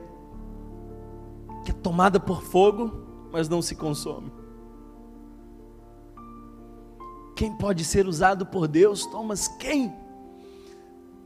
[1.64, 2.92] que é tomada por fogo,
[3.32, 4.30] mas não se consome.
[7.34, 9.48] Quem pode ser usado por Deus, Thomas?
[9.48, 10.03] Quem?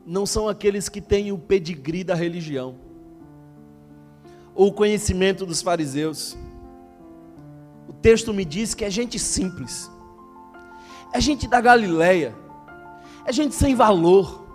[0.09, 2.75] Não são aqueles que têm o pedigree da religião
[4.55, 6.35] ou o conhecimento dos fariseus.
[7.87, 9.89] O texto me diz que é gente simples
[11.11, 12.35] é gente da Galileia,
[13.25, 14.45] é gente sem valor,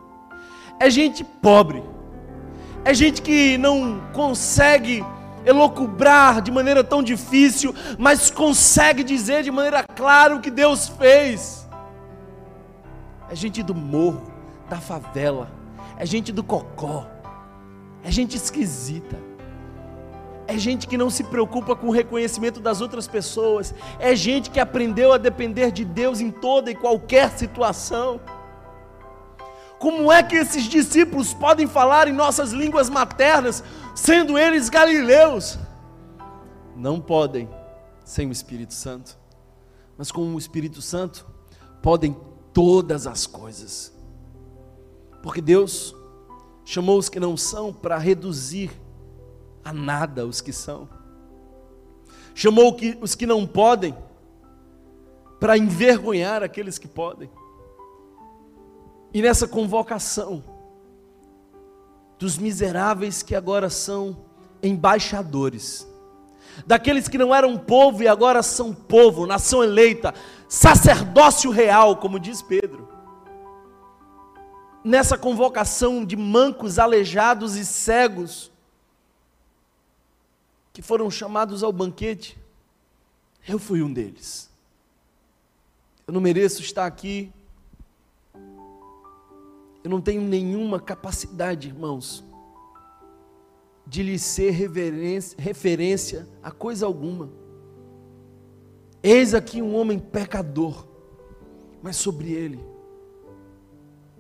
[0.79, 1.83] é gente pobre,
[2.85, 5.05] é gente que não consegue
[5.45, 11.69] elocubrar de maneira tão difícil, mas consegue dizer de maneira clara o que Deus fez.
[13.29, 14.23] É gente do morro,
[14.75, 15.51] da favela,
[15.97, 17.07] é gente do cocó,
[18.03, 19.17] é gente esquisita
[20.47, 23.75] é gente que não se preocupa com o reconhecimento das outras pessoas.
[23.99, 28.21] É gente que aprendeu a depender de Deus em toda e qualquer situação.
[29.79, 35.59] Como é que esses discípulos podem falar em nossas línguas maternas, sendo eles galileus?
[36.77, 37.49] Não podem
[38.05, 39.17] sem o Espírito Santo.
[39.97, 41.27] Mas com o Espírito Santo,
[41.81, 42.15] podem
[42.53, 43.94] todas as coisas.
[45.25, 45.97] Porque Deus
[46.67, 48.71] chamou os que não são para reduzir
[49.65, 50.87] a nada os que são.
[52.35, 53.97] Chamou os que não podem
[55.41, 57.31] para envergonhar aqueles que podem.
[59.15, 60.45] E nessa convocação
[62.19, 64.19] dos miseráveis que agora são
[64.63, 65.89] embaixadores,
[66.67, 70.13] daqueles que não eram povo e agora são povo, nação eleita,
[70.51, 72.94] sacerdócio real, como diz Pedro.
[74.85, 78.53] Nessa convocação de mancos, aleijados e cegos,
[80.75, 82.39] que foram chamados ao banquete,
[83.49, 84.51] eu fui um deles.
[86.07, 87.33] Eu não mereço estar aqui.
[89.83, 92.23] Eu não tenho nenhuma capacidade, irmãos,
[93.87, 94.51] de lhe ser
[95.39, 97.31] referência a coisa alguma.
[99.03, 100.87] Eis aqui um homem pecador,
[101.83, 102.75] mas sobre ele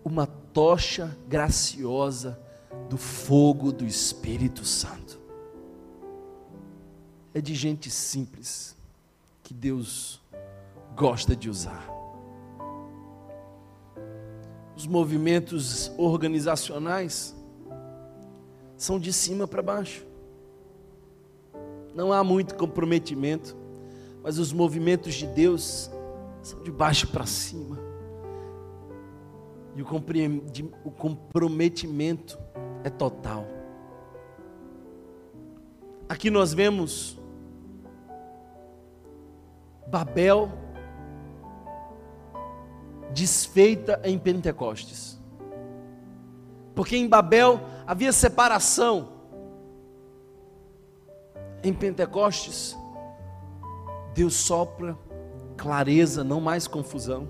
[0.04, 2.40] uma tocha graciosa
[2.88, 5.20] do fogo do Espírito Santo
[7.34, 8.76] é de gente simples
[9.42, 10.22] que Deus
[10.94, 11.90] gosta de usar.
[14.76, 17.34] Os movimentos organizacionais
[18.76, 20.06] são de cima para baixo.
[21.92, 23.56] Não há muito comprometimento,
[24.22, 25.90] mas os movimentos de Deus
[26.42, 27.83] são de baixo para cima.
[29.74, 32.38] E o comprometimento
[32.84, 33.44] é total.
[36.08, 37.18] Aqui nós vemos
[39.86, 40.50] Babel
[43.12, 45.20] desfeita em Pentecostes.
[46.74, 49.12] Porque em Babel havia separação.
[51.62, 52.76] Em Pentecostes,
[54.12, 54.98] Deus sopra
[55.56, 57.28] clareza, não mais confusão.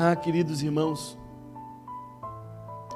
[0.00, 1.18] Ah, queridos irmãos,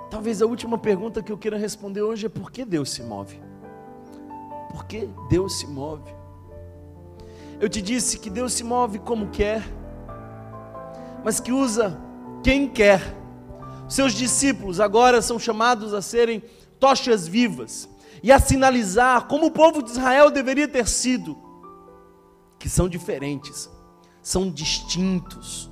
[0.09, 3.42] talvez a última pergunta que eu queira responder hoje é por que Deus se move?
[4.70, 6.14] Por que Deus se move?
[7.61, 9.64] Eu te disse que Deus se move como quer,
[11.24, 12.00] mas que usa
[12.40, 13.00] quem quer.
[13.88, 16.40] Seus discípulos agora são chamados a serem
[16.78, 17.88] tochas vivas
[18.22, 21.36] e a sinalizar como o povo de Israel deveria ter sido,
[22.61, 23.68] que são diferentes,
[24.22, 25.72] são distintos.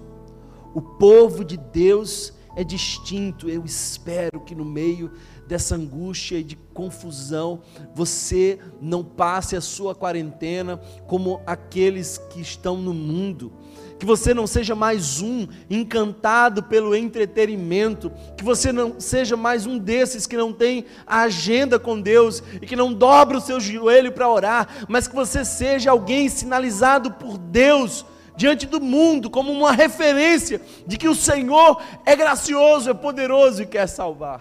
[0.74, 3.48] O povo de Deus é distinto.
[3.48, 5.10] Eu espero que no meio
[5.46, 7.60] dessa angústia e de confusão,
[7.92, 13.52] você não passe a sua quarentena como aqueles que estão no mundo.
[13.98, 19.76] Que você não seja mais um encantado pelo entretenimento, que você não seja mais um
[19.76, 24.12] desses que não tem a agenda com Deus e que não dobra o seu joelho
[24.12, 28.06] para orar, mas que você seja alguém sinalizado por Deus
[28.40, 33.66] diante do mundo como uma referência de que o Senhor é gracioso, é poderoso e
[33.66, 34.40] quer salvar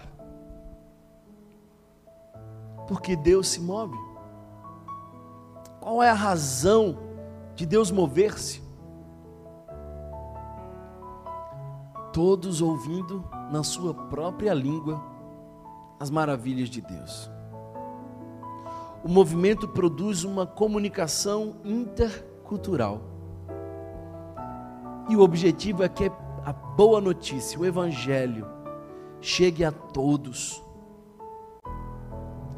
[2.90, 3.96] porque Deus se move.
[5.78, 6.98] Qual é a razão
[7.54, 8.60] de Deus mover-se?
[12.12, 15.00] Todos ouvindo na sua própria língua
[16.00, 17.30] as maravilhas de Deus.
[19.04, 23.00] O movimento produz uma comunicação intercultural.
[25.10, 26.10] E o objetivo é que
[26.44, 28.46] a boa notícia, o Evangelho,
[29.20, 30.62] chegue a todos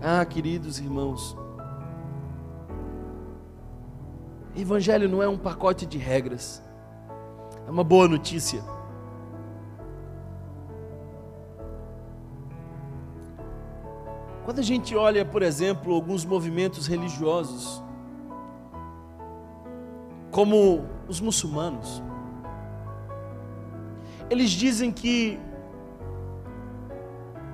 [0.05, 1.37] ah, queridos irmãos,
[4.57, 6.61] Evangelho não é um pacote de regras,
[7.65, 8.65] é uma boa notícia.
[14.45, 17.81] Quando a gente olha, por exemplo, alguns movimentos religiosos,
[20.33, 22.03] como os muçulmanos,
[24.33, 25.39] eles dizem que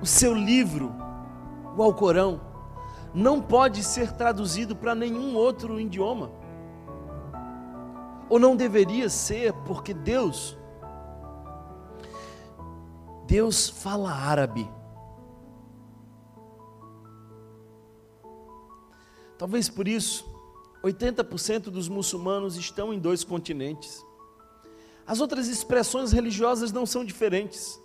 [0.01, 0.99] o seu livro
[1.79, 2.41] o Alcorão,
[3.13, 6.29] não pode ser traduzido para nenhum outro idioma.
[8.29, 10.57] Ou não deveria ser, porque Deus,
[13.25, 14.69] Deus fala árabe.
[19.37, 20.29] Talvez por isso,
[20.83, 24.05] 80% dos muçulmanos estão em dois continentes.
[25.09, 27.81] As outras expressões religiosas não são diferentes.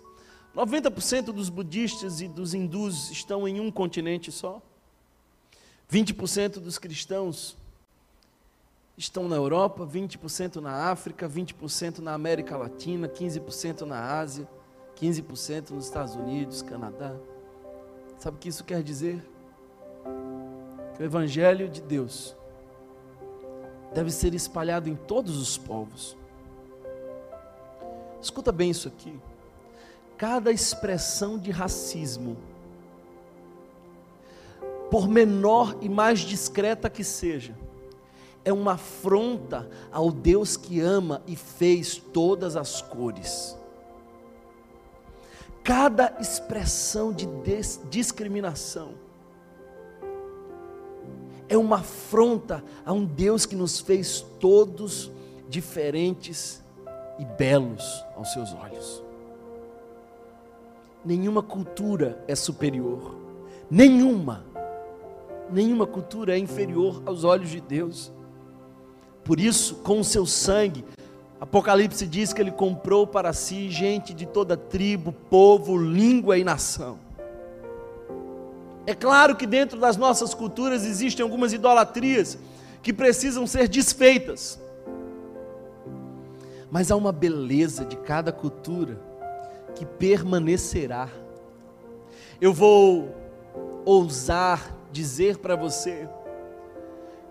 [0.55, 4.61] 90% dos budistas e dos hindus estão em um continente só.
[5.91, 7.57] 20% dos cristãos
[8.95, 14.47] estão na Europa, 20% na África, 20% na América Latina, 15% na Ásia,
[14.95, 17.15] 15% nos Estados Unidos, Canadá.
[18.19, 19.27] Sabe o que isso quer dizer?
[20.95, 22.35] Que o Evangelho de Deus
[23.95, 26.15] deve ser espalhado em todos os povos.
[28.21, 29.19] Escuta bem isso aqui
[30.17, 32.37] cada expressão de racismo,
[34.89, 37.55] por menor e mais discreta que seja,
[38.43, 43.57] é uma afronta ao Deus que ama e fez todas as cores.
[45.63, 47.27] Cada expressão de
[47.89, 48.93] discriminação
[51.49, 55.11] é uma afronta a um Deus que nos fez todos
[55.49, 56.63] diferentes
[57.19, 59.03] e belos aos seus olhos.
[61.03, 63.15] Nenhuma cultura é superior.
[63.69, 64.43] Nenhuma.
[65.51, 68.11] Nenhuma cultura é inferior aos olhos de Deus.
[69.23, 70.83] Por isso, com o seu sangue,
[71.39, 76.97] Apocalipse diz que ele comprou para si gente de toda tribo, povo, língua e nação.
[78.87, 82.37] É claro que dentro das nossas culturas existem algumas idolatrias
[82.81, 84.59] que precisam ser desfeitas.
[86.75, 88.99] Mas há uma beleza de cada cultura
[89.75, 91.07] que permanecerá.
[92.41, 93.15] Eu vou
[93.85, 96.09] ousar dizer para você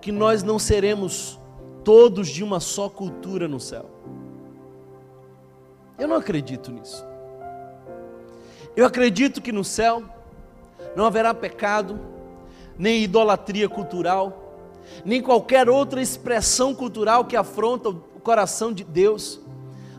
[0.01, 1.39] que nós não seremos
[1.85, 3.85] todos de uma só cultura no céu.
[5.99, 7.05] Eu não acredito nisso.
[8.75, 10.03] Eu acredito que no céu
[10.97, 12.01] não haverá pecado,
[12.79, 14.65] nem idolatria cultural,
[15.05, 17.95] nem qualquer outra expressão cultural que afronta
[18.25, 19.41] coração de Deus,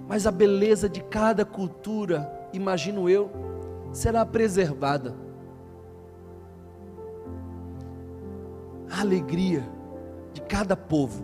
[0.07, 3.29] mas a beleza de cada cultura imagino eu,
[3.93, 5.15] será preservada.
[8.89, 9.63] A alegria
[10.33, 11.23] de cada povo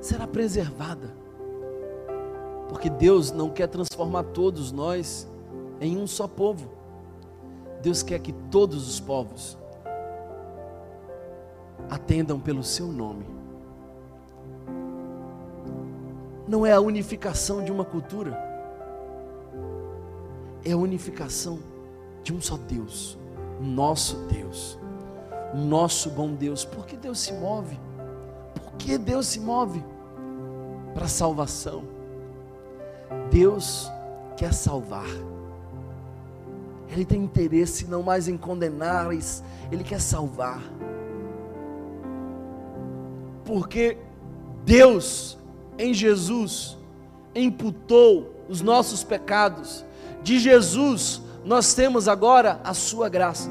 [0.00, 1.14] será preservada.
[2.68, 5.28] Porque Deus não quer transformar todos nós
[5.80, 6.70] em um só povo.
[7.82, 9.58] Deus quer que todos os povos
[11.92, 13.26] atendam pelo seu nome.
[16.48, 18.32] Não é a unificação de uma cultura,
[20.64, 21.58] é a unificação
[22.22, 23.18] de um só Deus,
[23.60, 24.78] nosso Deus,
[25.54, 26.64] nosso bom Deus.
[26.64, 27.78] Por que Deus se move?
[28.54, 29.84] Por que Deus se move?
[30.94, 31.84] Para salvação.
[33.30, 33.90] Deus
[34.34, 35.08] quer salvar.
[36.88, 39.10] Ele tem interesse não mais em condenar,
[39.70, 40.62] ele quer salvar.
[43.52, 43.98] Porque
[44.64, 45.36] Deus
[45.78, 46.78] em Jesus
[47.34, 49.84] imputou os nossos pecados.
[50.22, 53.50] De Jesus nós temos agora a sua graça.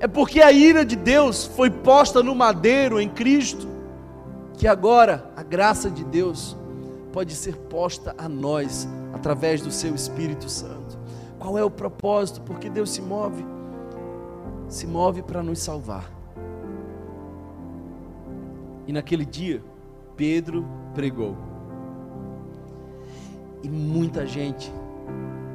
[0.00, 3.68] É porque a ira de Deus foi posta no madeiro em Cristo,
[4.54, 6.56] que agora a graça de Deus
[7.12, 10.98] pode ser posta a nós através do seu Espírito Santo.
[11.38, 12.40] Qual é o propósito?
[12.40, 13.46] Porque Deus se move,
[14.68, 16.18] se move para nos salvar.
[18.90, 19.62] E naquele dia,
[20.16, 21.36] Pedro pregou.
[23.62, 24.68] E muita gente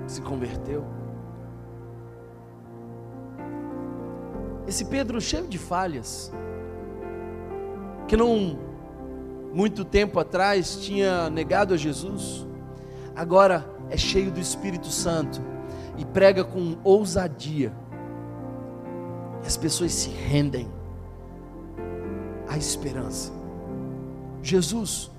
[0.07, 0.85] se converteu.
[4.65, 6.31] Esse Pedro cheio de falhas,
[8.07, 8.57] que não
[9.53, 12.47] muito tempo atrás tinha negado a Jesus,
[13.13, 15.41] agora é cheio do Espírito Santo
[15.97, 17.73] e prega com ousadia.
[19.43, 20.73] E as pessoas se rendem
[22.55, 23.31] à esperança.
[24.41, 25.11] Jesus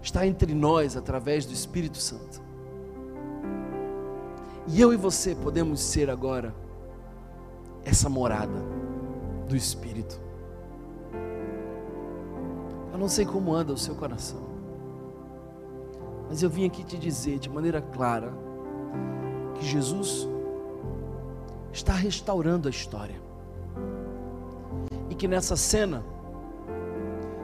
[0.00, 2.40] está entre nós através do Espírito Santo.
[4.68, 6.54] E eu e você podemos ser agora
[7.84, 8.62] essa morada
[9.48, 10.20] do Espírito.
[12.92, 14.40] Eu não sei como anda o seu coração,
[16.28, 18.32] mas eu vim aqui te dizer de maneira clara
[19.54, 20.28] que Jesus
[21.72, 23.20] está restaurando a história
[25.10, 26.15] e que nessa cena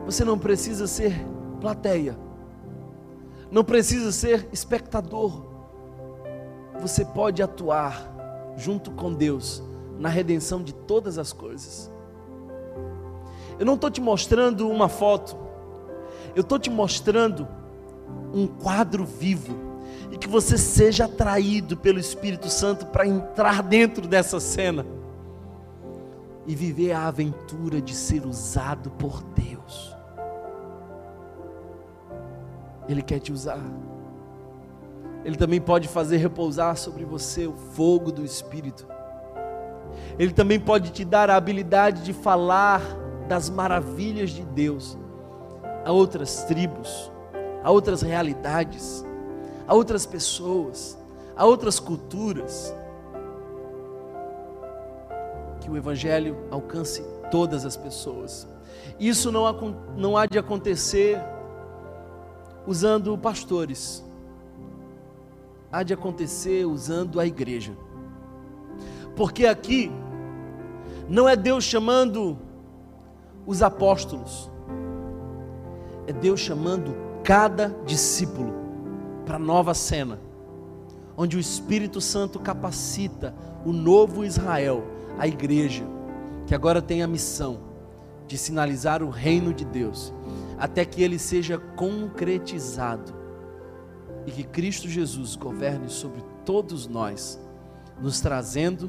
[0.05, 1.15] você não precisa ser
[1.61, 2.19] plateia,
[3.51, 5.45] não precisa ser espectador,
[6.81, 8.11] você pode atuar
[8.57, 9.63] junto com Deus
[9.99, 11.91] na redenção de todas as coisas.
[13.59, 15.37] Eu não estou te mostrando uma foto,
[16.35, 17.47] eu estou te mostrando
[18.33, 19.73] um quadro vivo.
[20.11, 24.85] E que você seja atraído pelo Espírito Santo para entrar dentro dessa cena.
[26.47, 29.52] E viver a aventura de ser usado por Deus.
[32.89, 33.61] Ele quer te usar.
[35.25, 38.87] Ele também pode fazer repousar sobre você o fogo do Espírito.
[40.19, 42.81] Ele também pode te dar a habilidade de falar
[43.29, 44.99] das maravilhas de Deus
[45.85, 47.11] a outras tribos,
[47.63, 49.05] a outras realidades,
[49.67, 50.99] a outras pessoas,
[51.37, 52.75] a outras culturas.
[55.61, 58.49] Que o Evangelho alcance todas as pessoas.
[58.99, 59.45] Isso não
[59.97, 61.21] não há de acontecer
[62.67, 64.05] usando pastores,
[65.71, 67.73] há de acontecer usando a igreja.
[69.17, 69.91] Porque aqui
[71.09, 72.39] não é Deus chamando
[73.47, 74.51] os apóstolos,
[76.07, 78.53] é Deus chamando cada discípulo
[79.25, 80.19] para nova cena,
[81.17, 83.35] onde o Espírito Santo capacita
[83.65, 84.85] o novo Israel,
[85.19, 85.85] a igreja,
[86.47, 87.61] que agora tem a missão
[88.27, 90.13] de sinalizar o reino de Deus,
[90.63, 93.13] até que ele seja concretizado
[94.25, 97.37] e que Cristo Jesus governe sobre todos nós,
[98.01, 98.89] nos trazendo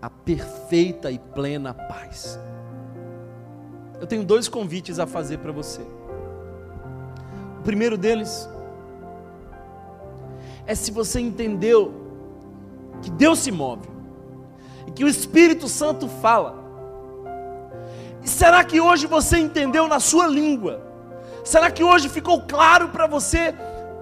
[0.00, 2.38] a perfeita e plena paz.
[4.00, 5.80] Eu tenho dois convites a fazer para você.
[7.58, 8.48] O primeiro deles
[10.64, 11.92] é se você entendeu
[13.02, 13.88] que Deus se move
[14.86, 16.54] e que o Espírito Santo fala.
[18.22, 20.88] E será que hoje você entendeu na sua língua?
[21.44, 23.54] Será que hoje ficou claro para você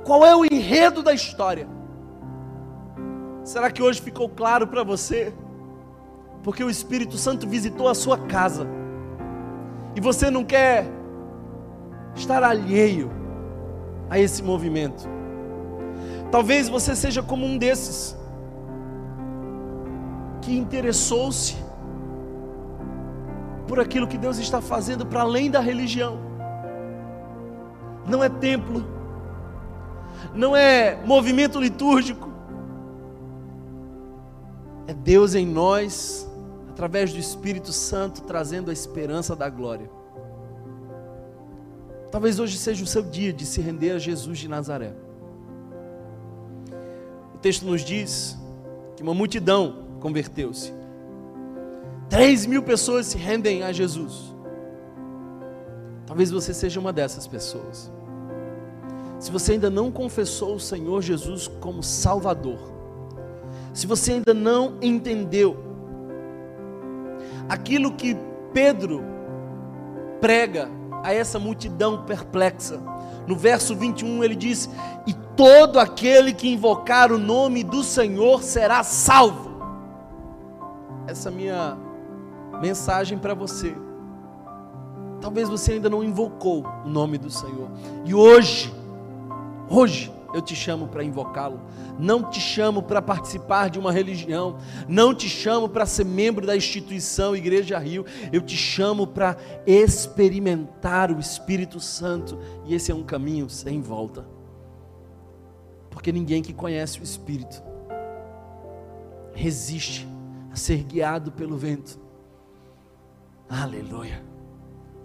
[0.05, 1.68] qual é o enredo da história?
[3.45, 5.32] Será que hoje ficou claro para você?
[6.43, 8.66] Porque o Espírito Santo visitou a sua casa
[9.95, 10.86] e você não quer
[12.14, 13.11] estar alheio
[14.11, 15.09] a esse movimento.
[16.30, 18.16] Talvez você seja como um desses
[20.43, 21.57] que interessou-se
[23.66, 26.27] por aquilo que Deus está fazendo para além da religião.
[28.09, 28.84] Não é templo,
[30.34, 32.28] não é movimento litúrgico,
[34.86, 36.26] é Deus em nós,
[36.70, 39.90] através do Espírito Santo, trazendo a esperança da glória.
[42.11, 44.94] Talvez hoje seja o seu dia de se render a Jesus de Nazaré.
[47.34, 48.38] O texto nos diz
[48.96, 50.72] que uma multidão converteu-se.
[52.09, 54.34] Três mil pessoas se rendem a Jesus.
[56.18, 57.92] Talvez você seja uma dessas pessoas.
[59.20, 62.58] Se você ainda não confessou o Senhor Jesus como Salvador,
[63.72, 65.56] se você ainda não entendeu
[67.48, 68.16] aquilo que
[68.52, 69.00] Pedro
[70.20, 70.68] prega
[71.04, 72.80] a essa multidão perplexa,
[73.24, 74.68] no verso 21 ele diz:
[75.06, 79.52] E todo aquele que invocar o nome do Senhor será salvo.
[81.06, 81.78] Essa é minha
[82.60, 83.72] mensagem para você.
[85.20, 87.70] Talvez você ainda não invocou o nome do Senhor.
[88.04, 88.72] E hoje,
[89.68, 91.60] hoje, eu te chamo para invocá-lo.
[91.98, 94.58] Não te chamo para participar de uma religião.
[94.86, 98.04] Não te chamo para ser membro da instituição Igreja Rio.
[98.32, 102.38] Eu te chamo para experimentar o Espírito Santo.
[102.66, 104.26] E esse é um caminho sem volta.
[105.90, 107.62] Porque ninguém que conhece o Espírito
[109.34, 110.06] resiste
[110.52, 111.98] a ser guiado pelo vento.
[113.48, 114.27] Aleluia.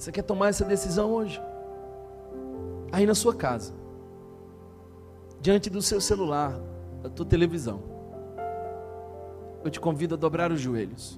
[0.03, 1.41] Você quer tomar essa decisão hoje?
[2.91, 3.73] Aí na sua casa,
[5.39, 6.59] diante do seu celular,
[7.01, 7.81] da tua televisão,
[9.63, 11.17] eu te convido a dobrar os joelhos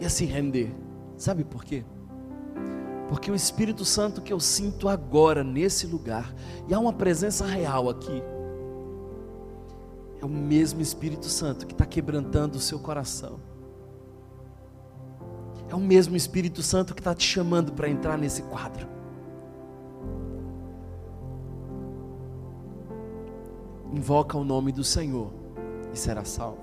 [0.00, 0.74] e a se render.
[1.16, 1.84] Sabe por quê?
[3.08, 6.34] Porque o Espírito Santo que eu sinto agora nesse lugar,
[6.66, 8.24] e há uma presença real aqui,
[10.20, 13.38] é o mesmo Espírito Santo que está quebrantando o seu coração
[15.70, 18.88] é o mesmo Espírito Santo que está te chamando para entrar nesse quadro.
[23.92, 25.30] Invoca o nome do Senhor
[25.92, 26.58] e será salvo.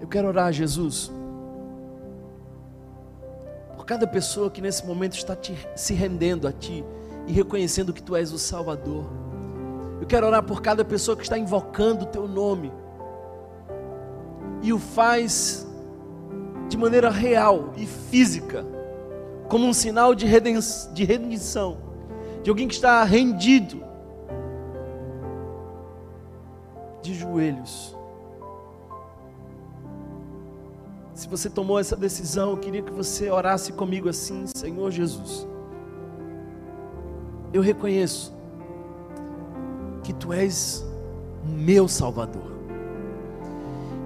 [0.00, 1.10] Eu quero orar, Jesus,
[3.76, 6.84] por cada pessoa que nesse momento está te, se rendendo a Ti
[7.26, 9.04] e reconhecendo que Tu és o Salvador.
[10.00, 12.72] Eu quero orar por cada pessoa que está invocando o Teu nome
[14.62, 15.66] e o faz
[16.68, 18.64] de maneira real e física,
[19.48, 21.78] como um sinal de redenção,
[22.42, 23.82] de alguém que está rendido,
[27.02, 27.96] de joelhos.
[31.14, 35.46] Se você tomou essa decisão, eu queria que você orasse comigo assim: Senhor Jesus,
[37.52, 38.34] eu reconheço
[40.02, 40.84] que Tu és
[41.44, 42.52] meu Salvador,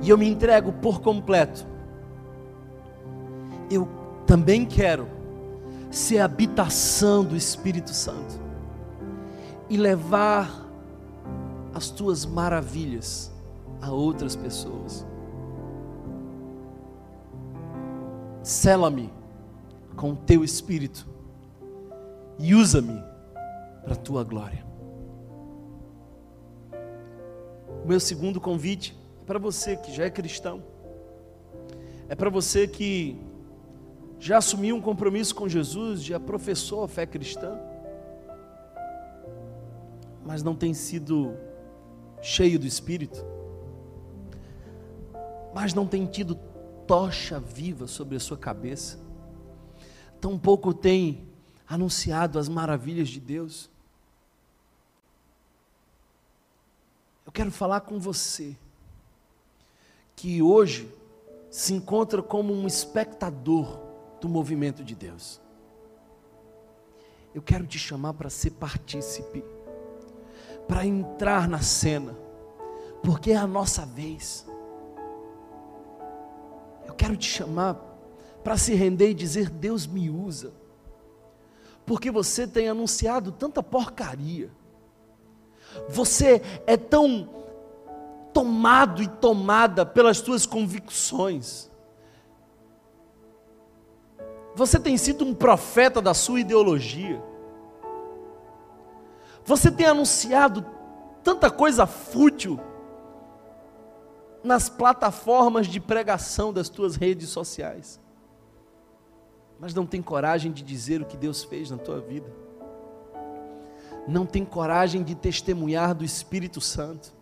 [0.03, 1.67] e eu me entrego por completo
[3.71, 3.89] eu
[4.27, 5.09] também quero
[5.91, 8.41] ser habitação do Espírito Santo
[9.69, 10.67] e levar
[11.75, 13.31] as tuas maravilhas
[13.81, 15.07] a outras pessoas.
[18.43, 19.13] Sela-me
[19.97, 21.07] com o teu espírito
[22.39, 23.03] e usa-me
[23.83, 24.65] para a tua glória.
[27.85, 30.63] O meu segundo convite é para você que já é cristão,
[32.09, 33.21] é para você que
[34.21, 37.59] já assumiu um compromisso com Jesus, já professou a fé cristã,
[40.25, 41.37] mas não tem sido
[42.21, 43.25] cheio do Espírito,
[45.55, 46.35] mas não tem tido
[46.87, 48.99] tocha viva sobre a sua cabeça,
[50.21, 51.29] tampouco tem
[51.69, 53.71] anunciado as maravilhas de Deus.
[57.25, 58.57] Eu quero falar com você
[60.17, 60.91] que hoje
[61.51, 63.88] se encontra como um espectador
[64.21, 65.41] do movimento de Deus.
[67.35, 69.45] Eu quero te chamar para ser partícipe,
[70.67, 72.17] para entrar na cena,
[73.03, 74.47] porque é a nossa vez.
[76.87, 77.75] Eu quero te chamar
[78.43, 80.53] para se render e dizer: Deus me usa,
[81.87, 84.51] porque você tem anunciado tanta porcaria,
[85.89, 87.29] você é tão
[88.33, 91.68] tomado e tomada pelas tuas convicções,
[94.59, 97.23] você tem sido um profeta da sua ideologia.
[99.45, 100.67] Você tem anunciado
[101.23, 102.59] tanta coisa fútil
[104.43, 108.01] nas plataformas de pregação das tuas redes sociais.
[109.61, 112.31] Mas não tem coragem de dizer o que Deus fez na tua vida.
[114.09, 117.13] Não tem coragem de testemunhar do Espírito Santo.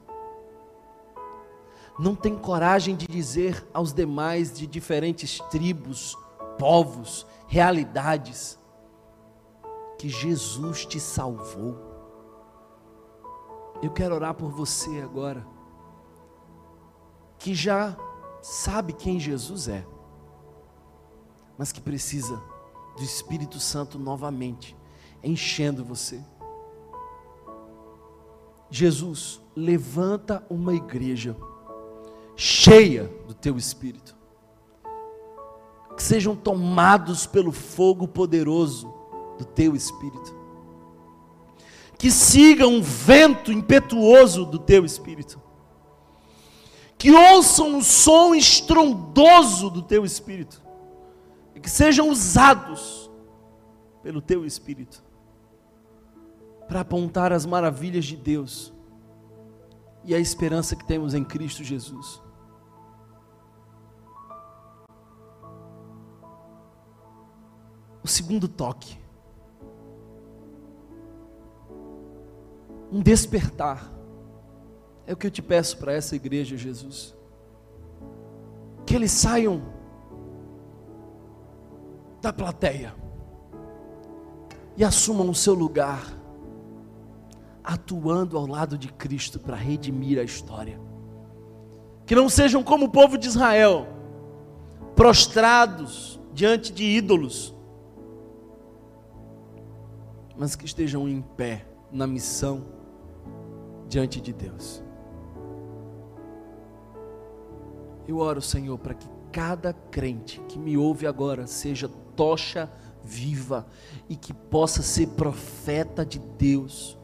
[1.98, 6.16] Não tem coragem de dizer aos demais de diferentes tribos,
[6.58, 8.58] povos, realidades,
[9.98, 11.76] que Jesus te salvou.
[13.82, 15.46] Eu quero orar por você agora,
[17.38, 17.96] que já
[18.40, 19.86] sabe quem Jesus é,
[21.58, 22.40] mas que precisa
[22.96, 24.76] do Espírito Santo novamente,
[25.22, 26.22] enchendo você.
[28.70, 31.36] Jesus, levanta uma igreja
[32.34, 34.15] cheia do teu espírito.
[35.96, 38.92] Que sejam tomados pelo fogo poderoso
[39.38, 40.34] do teu espírito.
[41.98, 45.40] Que sigam o vento impetuoso do teu espírito.
[46.98, 50.62] Que ouçam o som estrondoso do teu espírito.
[51.54, 53.10] E que sejam usados
[54.02, 55.02] pelo teu espírito
[56.68, 58.72] para apontar as maravilhas de Deus
[60.04, 62.22] e a esperança que temos em Cristo Jesus.
[68.06, 68.96] O segundo toque,
[72.92, 73.92] um despertar,
[75.04, 77.16] é o que eu te peço para essa igreja, Jesus.
[78.86, 79.60] Que eles saiam
[82.22, 82.94] da plateia
[84.76, 86.16] e assumam o seu lugar
[87.64, 90.80] atuando ao lado de Cristo para redimir a história.
[92.06, 93.88] Que não sejam como o povo de Israel,
[94.94, 97.55] prostrados diante de ídolos,
[100.36, 102.66] mas que estejam em pé na missão
[103.88, 104.82] diante de Deus.
[108.06, 112.70] Eu oro, Senhor, para que cada crente que me ouve agora seja tocha
[113.02, 113.66] viva
[114.08, 116.98] e que possa ser profeta de Deus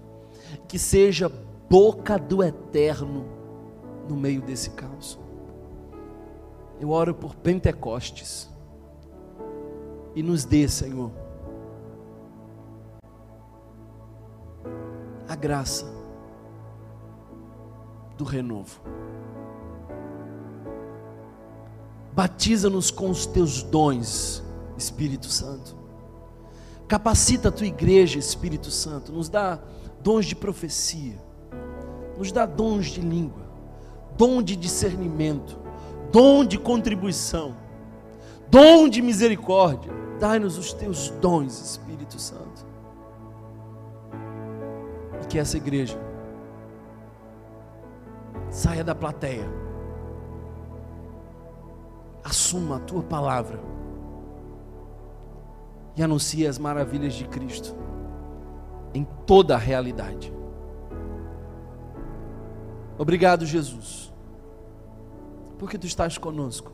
[0.69, 1.31] que seja
[1.69, 3.25] boca do eterno
[4.09, 5.19] no meio desse caos.
[6.81, 8.51] Eu oro por Pentecostes
[10.15, 11.11] e nos dê, Senhor,
[15.33, 15.87] a graça
[18.19, 18.81] do renovo.
[22.13, 24.43] Batiza-nos com os teus dons,
[24.77, 25.75] Espírito Santo.
[26.87, 29.11] Capacita a tua igreja, Espírito Santo.
[29.11, 29.59] Nos dá
[30.03, 31.19] dons de profecia,
[32.19, 33.49] nos dá dons de língua,
[34.19, 35.59] dom de discernimento,
[36.13, 37.57] dom de contribuição,
[38.51, 39.91] dom de misericórdia.
[40.21, 42.72] Dai-nos os teus dons, Espírito Santo.
[45.33, 45.99] Que essa igreja
[48.51, 49.49] saia da plateia,
[52.23, 53.59] assuma a tua palavra
[55.97, 57.75] e anuncie as maravilhas de Cristo
[58.93, 60.31] em toda a realidade.
[62.99, 64.13] Obrigado, Jesus,
[65.59, 66.71] porque tu estás conosco.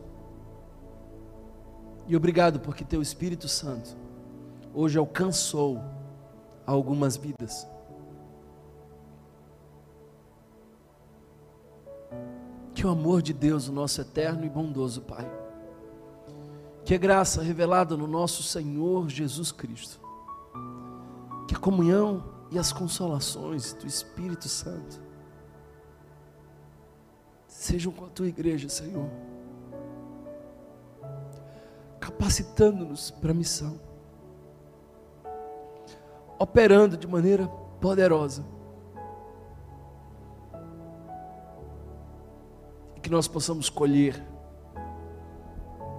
[2.08, 3.96] E obrigado porque teu Espírito Santo
[4.74, 5.80] hoje alcançou
[6.66, 7.77] algumas vidas.
[12.78, 15.28] Que o amor de Deus, o nosso eterno e bondoso Pai,
[16.84, 20.00] que a graça revelada no nosso Senhor Jesus Cristo,
[21.48, 22.22] que a comunhão
[22.52, 25.02] e as consolações do Espírito Santo
[27.48, 29.10] sejam com a tua igreja, Senhor,
[31.98, 33.80] capacitando-nos para a missão,
[36.38, 37.48] operando de maneira
[37.80, 38.44] poderosa,
[42.98, 44.20] e que nós possamos colher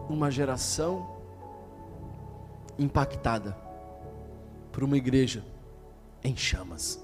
[0.10, 1.18] uma geração
[2.78, 3.56] impactada
[4.70, 5.42] por uma igreja
[6.22, 7.02] em chamas.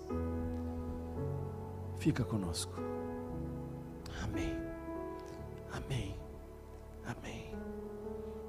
[1.97, 2.73] Fica conosco.
[4.21, 4.53] Amém.
[5.71, 6.13] Amém.
[7.05, 7.55] Amém.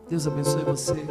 [0.08, 1.06] Deus abençoe você.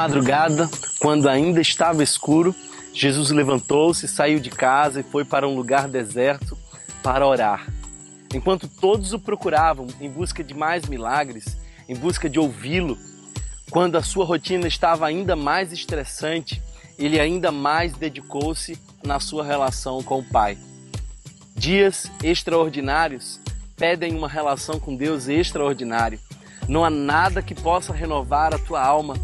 [0.00, 2.54] Madrugada, quando ainda estava escuro,
[2.94, 6.56] Jesus levantou-se, saiu de casa e foi para um lugar deserto
[7.02, 7.66] para orar.
[8.32, 12.96] Enquanto todos o procuravam em busca de mais milagres, em busca de ouvi-lo,
[13.70, 16.62] quando a sua rotina estava ainda mais estressante,
[16.98, 20.56] ele ainda mais dedicou-se na sua relação com o Pai.
[21.54, 23.38] Dias extraordinários
[23.76, 26.18] pedem uma relação com Deus extraordinária.
[26.66, 29.14] Não há nada que possa renovar a tua alma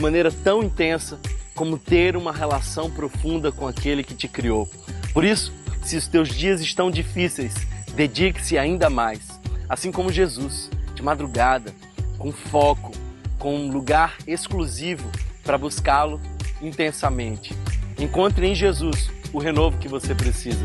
[0.00, 1.20] de maneira tão intensa
[1.54, 4.66] como ter uma relação profunda com aquele que te criou.
[5.12, 7.52] Por isso, se os teus dias estão difíceis,
[7.94, 9.38] dedique-se ainda mais,
[9.68, 11.74] assim como Jesus, de madrugada,
[12.16, 12.92] com foco,
[13.38, 15.06] com um lugar exclusivo
[15.44, 16.18] para buscá-lo
[16.62, 17.54] intensamente.
[17.98, 20.64] Encontre em Jesus o renovo que você precisa.